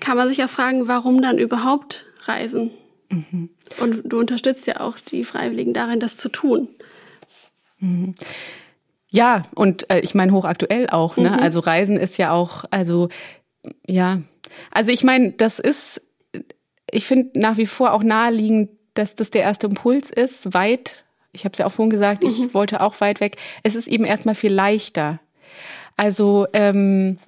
[0.00, 2.70] kann man sich auch fragen, warum dann überhaupt reisen?
[3.10, 3.50] Mhm.
[3.80, 6.68] Und du unterstützt ja auch die Freiwilligen darin, das zu tun.
[7.78, 8.14] Mhm.
[9.10, 11.16] Ja, und äh, ich meine hochaktuell auch.
[11.16, 11.30] Ne?
[11.30, 11.38] Mhm.
[11.38, 13.08] Also Reisen ist ja auch, also
[13.86, 14.22] ja,
[14.70, 16.02] also ich meine, das ist,
[16.90, 21.44] ich finde nach wie vor auch naheliegend, dass das der erste Impuls ist, weit, ich
[21.44, 22.28] habe es ja auch vorhin gesagt, mhm.
[22.28, 23.36] ich wollte auch weit weg.
[23.62, 25.20] Es ist eben erstmal viel leichter.
[25.96, 27.18] Also ähm,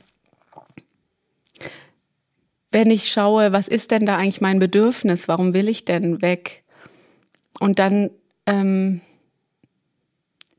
[2.76, 6.62] wenn ich schaue, was ist denn da eigentlich mein Bedürfnis, warum will ich denn weg?
[7.58, 8.10] Und dann
[8.44, 9.00] ähm,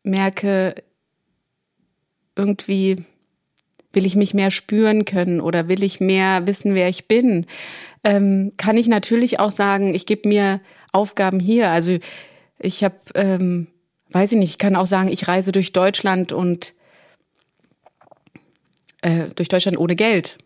[0.02, 0.74] merke,
[2.36, 3.06] irgendwie
[3.94, 7.46] will ich mich mehr spüren können oder will ich mehr wissen, wer ich bin,
[8.04, 10.60] ähm, kann ich natürlich auch sagen, ich gebe mir
[10.94, 11.70] Aufgaben hier.
[11.70, 12.00] Also
[12.58, 13.68] ich habe, ähm,
[14.10, 16.74] weiß ich nicht, ich kann auch sagen, ich reise durch Deutschland und
[19.04, 20.40] äh, durch Deutschland ohne Geld.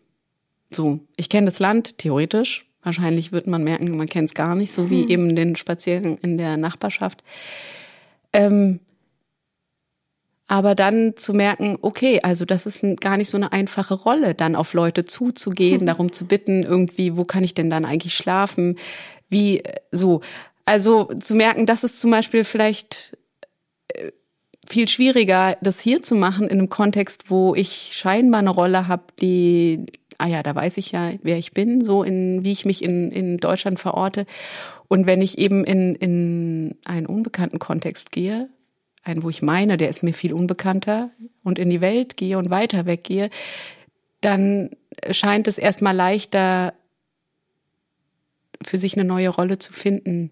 [0.74, 2.66] So, ich kenne das Land theoretisch.
[2.82, 5.08] Wahrscheinlich wird man merken, man kennt es gar nicht, so wie hm.
[5.08, 7.22] eben den Spaziergang in der Nachbarschaft.
[8.32, 8.80] Ähm,
[10.48, 14.56] aber dann zu merken, okay, also das ist gar nicht so eine einfache Rolle, dann
[14.56, 15.86] auf Leute zuzugehen, hm.
[15.86, 18.78] darum zu bitten, irgendwie, wo kann ich denn dann eigentlich schlafen?
[19.28, 20.20] Wie äh, so.
[20.64, 23.16] Also zu merken, das ist zum Beispiel vielleicht
[23.88, 24.12] äh,
[24.66, 29.04] viel schwieriger, das hier zu machen in einem Kontext, wo ich scheinbar eine Rolle habe,
[29.20, 29.86] die
[30.22, 33.10] ah ja, da weiß ich ja, wer ich bin, so in, wie ich mich in,
[33.10, 34.24] in Deutschland verorte.
[34.86, 38.48] Und wenn ich eben in, in einen unbekannten Kontext gehe,
[39.02, 41.10] einen, wo ich meine, der ist mir viel unbekannter
[41.42, 43.30] und in die Welt gehe und weiter weggehe,
[44.20, 44.70] dann
[45.10, 46.74] scheint es erstmal leichter,
[48.62, 50.30] für sich eine neue Rolle zu finden.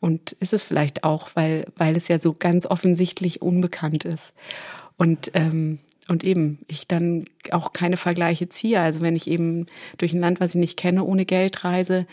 [0.00, 4.34] Und ist es vielleicht auch, weil, weil es ja so ganz offensichtlich unbekannt ist.
[4.98, 5.78] Und ähm,
[6.08, 8.80] und eben ich dann auch keine Vergleiche ziehe.
[8.80, 9.66] Also wenn ich eben
[9.98, 12.06] durch ein Land, was ich nicht kenne, ohne Geld reise,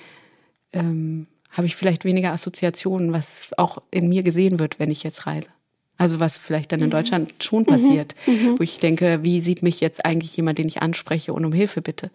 [0.74, 5.26] ähm, habe ich vielleicht weniger Assoziationen, was auch in mir gesehen wird, wenn ich jetzt
[5.26, 5.50] reise.
[5.98, 6.92] Also was vielleicht dann in mhm.
[6.92, 8.34] Deutschland schon passiert, mhm.
[8.34, 8.60] mhm.
[8.60, 11.82] wo ich denke, wie sieht mich jetzt eigentlich jemand, den ich anspreche und um Hilfe
[11.82, 12.12] bitte?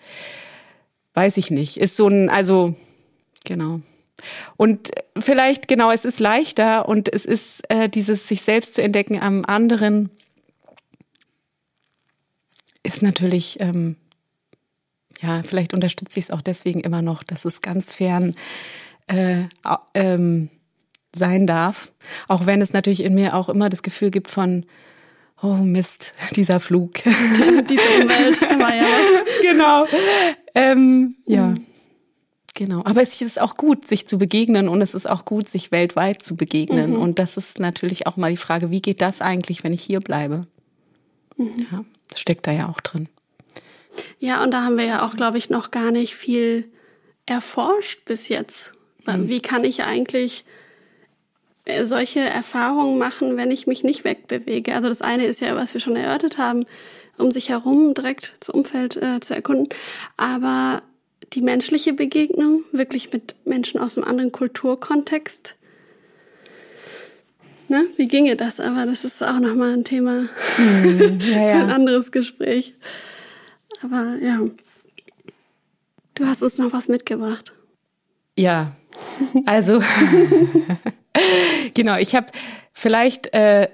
[1.15, 1.79] Weiß ich nicht.
[1.79, 2.75] Ist so ein, also
[3.45, 3.81] genau.
[4.57, 9.21] Und vielleicht genau, es ist leichter und es ist äh, dieses sich selbst zu entdecken
[9.21, 10.11] am anderen
[12.95, 13.97] ist natürlich, ähm,
[15.21, 18.35] ja, vielleicht unterstütze ich es auch deswegen immer noch, dass es ganz fern
[19.07, 19.45] äh,
[19.95, 20.49] ähm,
[21.15, 21.93] sein darf.
[22.29, 24.67] Auch wenn es natürlich in mir auch immer das Gefühl gibt von,
[25.43, 26.95] oh Mist, dieser Flug.
[27.05, 29.23] Diese Umwelt war ja was.
[29.43, 29.87] Genau.
[30.55, 31.49] Ähm, ja.
[31.49, 31.67] Mhm.
[32.55, 32.85] Genau.
[32.85, 36.23] Aber es ist auch gut, sich zu begegnen und es ist auch gut, sich weltweit
[36.23, 36.91] zu begegnen.
[36.91, 36.97] Mhm.
[36.97, 40.01] Und das ist natürlich auch mal die Frage, wie geht das eigentlich, wenn ich hier
[40.01, 40.47] bleibe?
[41.37, 41.67] Mhm.
[41.71, 41.85] Ja
[42.19, 43.09] steckt da ja auch drin.
[44.19, 46.71] Ja, und da haben wir ja auch, glaube ich, noch gar nicht viel
[47.27, 48.73] erforscht bis jetzt.
[49.07, 49.29] Mhm.
[49.29, 50.45] Wie kann ich eigentlich
[51.65, 54.75] äh, solche Erfahrungen machen, wenn ich mich nicht wegbewege?
[54.75, 56.65] Also das eine ist ja, was wir schon erörtert haben,
[57.19, 59.69] um sich herum direkt das Umfeld äh, zu erkunden.
[60.17, 60.83] Aber
[61.33, 65.57] die menschliche Begegnung, wirklich mit Menschen aus einem anderen Kulturkontext,
[67.73, 67.87] ne?
[67.97, 68.61] Wie ginge das?
[68.61, 71.47] Aber das ist auch nochmal ein Thema hm, ja, ja.
[71.57, 72.75] für ein anderes Gespräch.
[73.83, 74.39] Aber ja,
[76.15, 77.53] du hast uns noch was mitgebracht.
[78.39, 78.73] Ja,
[79.47, 79.83] also
[81.75, 82.29] genau, ich habe
[82.73, 83.69] vielleicht, äh,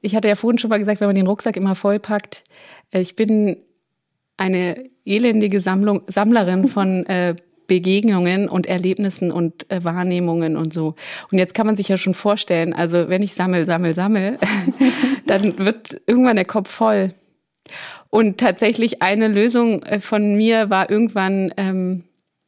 [0.00, 2.44] ich hatte ja vorhin schon mal gesagt, wenn man den Rucksack immer vollpackt,
[2.92, 3.56] äh, ich bin
[4.36, 7.34] eine elendige Sammlung, Sammlerin von äh,
[7.70, 10.96] Begegnungen und Erlebnissen und äh, Wahrnehmungen und so.
[11.30, 14.38] Und jetzt kann man sich ja schon vorstellen, also wenn ich sammel, sammel, sammel,
[15.26, 17.10] dann wird irgendwann der Kopf voll.
[18.08, 22.02] Und tatsächlich eine Lösung äh, von mir war irgendwann, ähm,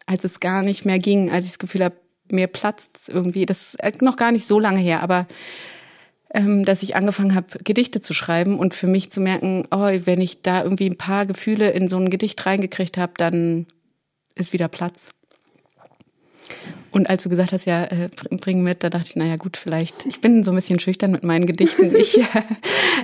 [0.06, 1.94] als es gar nicht mehr ging, als ich das Gefühl habe,
[2.28, 3.46] mir platzt irgendwie.
[3.46, 5.28] Das ist noch gar nicht so lange her, aber
[6.34, 10.20] ähm, dass ich angefangen habe, Gedichte zu schreiben und für mich zu merken, oh, wenn
[10.20, 13.68] ich da irgendwie ein paar Gefühle in so ein Gedicht reingekriegt habe, dann
[14.34, 15.12] ist wieder Platz.
[16.90, 20.04] Und als du gesagt hast, ja, äh, bring mit, da dachte ich, naja gut, vielleicht,
[20.06, 21.94] ich bin so ein bisschen schüchtern mit meinen Gedichten.
[22.02, 22.18] Ich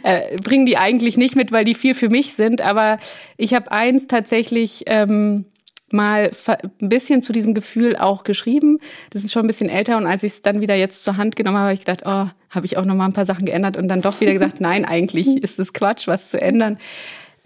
[0.03, 2.99] äh, bringe die eigentlich nicht mit, weil die viel für mich sind, aber
[3.37, 5.47] ich habe eins tatsächlich ähm,
[5.91, 8.79] mal ein bisschen zu diesem Gefühl auch geschrieben.
[9.11, 11.37] Das ist schon ein bisschen älter und als ich es dann wieder jetzt zur Hand
[11.37, 13.77] genommen habe, habe ich gedacht, oh, habe ich auch noch mal ein paar Sachen geändert
[13.77, 16.79] und dann doch wieder gesagt, nein, eigentlich ist es Quatsch, was zu ändern.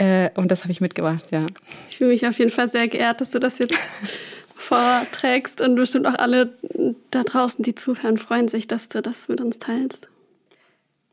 [0.03, 1.47] Äh, und das habe ich mitgebracht, ja.
[1.89, 3.75] Ich fühle mich auf jeden Fall sehr geehrt, dass du das jetzt
[4.57, 6.55] vorträgst und bestimmt auch alle
[7.13, 10.09] da draußen, die zuhören, freuen sich, dass du das mit uns teilst.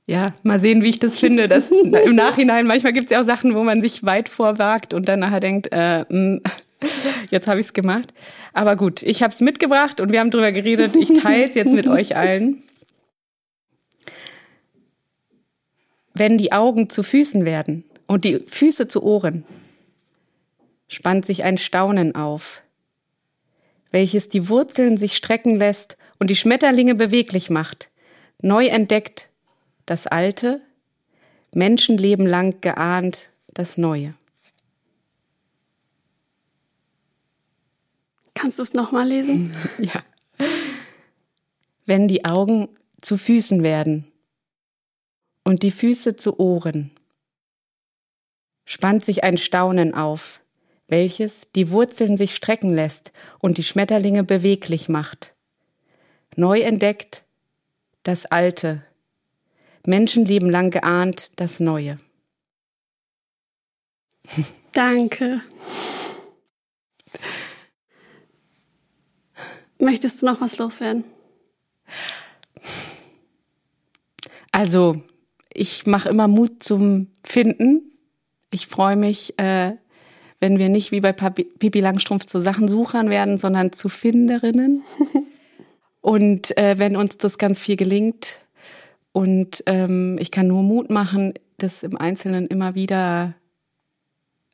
[0.07, 1.47] Ja, mal sehen, wie ich das finde.
[1.47, 5.07] Das, Im Nachhinein, manchmal gibt es ja auch Sachen, wo man sich weit vorwagt und
[5.07, 6.39] dann nachher denkt, äh, mh,
[7.29, 8.13] Jetzt habe ich es gemacht.
[8.53, 10.95] Aber gut, ich habe es mitgebracht und wir haben drüber geredet.
[10.95, 12.63] Ich teile es jetzt mit euch allen.
[16.13, 19.45] Wenn die Augen zu Füßen werden und die Füße zu Ohren,
[20.87, 22.63] spannt sich ein Staunen auf,
[23.91, 27.91] welches die Wurzeln sich strecken lässt und die Schmetterlinge beweglich macht,
[28.41, 29.29] neu entdeckt
[29.85, 30.59] das Alte,
[31.53, 34.15] Menschenleben lang geahnt das Neue.
[38.33, 39.53] Kannst du es nochmal lesen?
[39.77, 40.03] Ja.
[41.85, 42.69] Wenn die Augen
[43.01, 44.11] zu Füßen werden
[45.43, 46.91] und die Füße zu Ohren,
[48.69, 50.41] spannt sich ein Staunen auf,
[50.87, 55.35] welches die Wurzeln sich strecken lässt und die Schmetterlinge beweglich macht.
[56.35, 57.25] Neu entdeckt
[58.03, 58.83] das Alte,
[59.87, 61.97] Menschenleben lang geahnt das Neue.
[64.71, 65.41] Danke.
[69.79, 71.05] Möchtest du noch was loswerden?
[74.51, 75.01] Also,
[75.51, 77.88] ich mache immer Mut zum Finden.
[78.51, 79.73] Ich freue mich, äh,
[80.39, 84.83] wenn wir nicht wie bei Pipi Langstrumpf zu Sachensuchern werden, sondern zu Finderinnen.
[86.01, 88.39] und äh, wenn uns das ganz viel gelingt.
[89.11, 93.35] Und ähm, ich kann nur Mut machen, das im Einzelnen immer wieder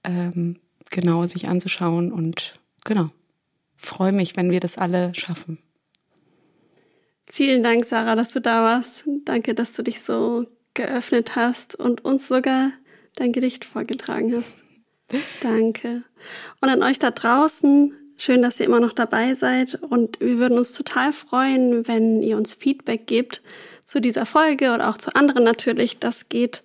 [0.03, 3.09] ähm, genau sich anzuschauen und genau
[3.85, 5.59] freue mich, wenn wir das alle schaffen.
[7.27, 9.05] Vielen Dank, Sarah, dass du da warst.
[9.25, 12.71] Danke, dass du dich so geöffnet hast und uns sogar
[13.15, 14.53] dein Gedicht vorgetragen hast.
[15.41, 16.03] Danke.
[16.61, 19.75] Und an euch da draußen, schön, dass ihr immer noch dabei seid.
[19.75, 23.41] Und wir würden uns total freuen, wenn ihr uns Feedback gebt
[23.85, 25.99] zu dieser Folge oder auch zu anderen natürlich.
[25.99, 26.63] Das geht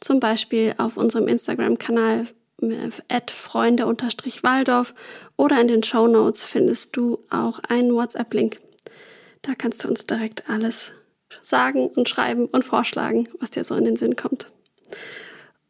[0.00, 2.26] zum Beispiel auf unserem Instagram-Kanal
[3.08, 4.94] at freunde-waldorf
[5.36, 8.60] oder in den Show Notes findest du auch einen WhatsApp-Link.
[9.42, 10.92] Da kannst du uns direkt alles
[11.42, 14.50] sagen und schreiben und vorschlagen, was dir so in den Sinn kommt.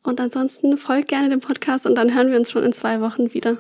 [0.07, 3.35] Und ansonsten folg gerne dem Podcast und dann hören wir uns schon in zwei Wochen
[3.35, 3.57] wieder.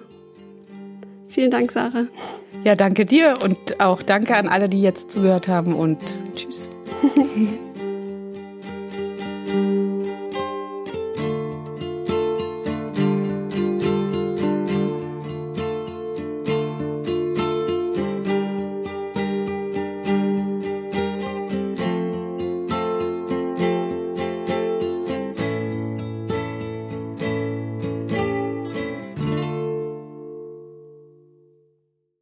[1.26, 2.06] Vielen Dank, Sarah.
[2.64, 5.98] Ja, danke dir und auch danke an alle, die jetzt zugehört haben und
[6.34, 6.68] tschüss.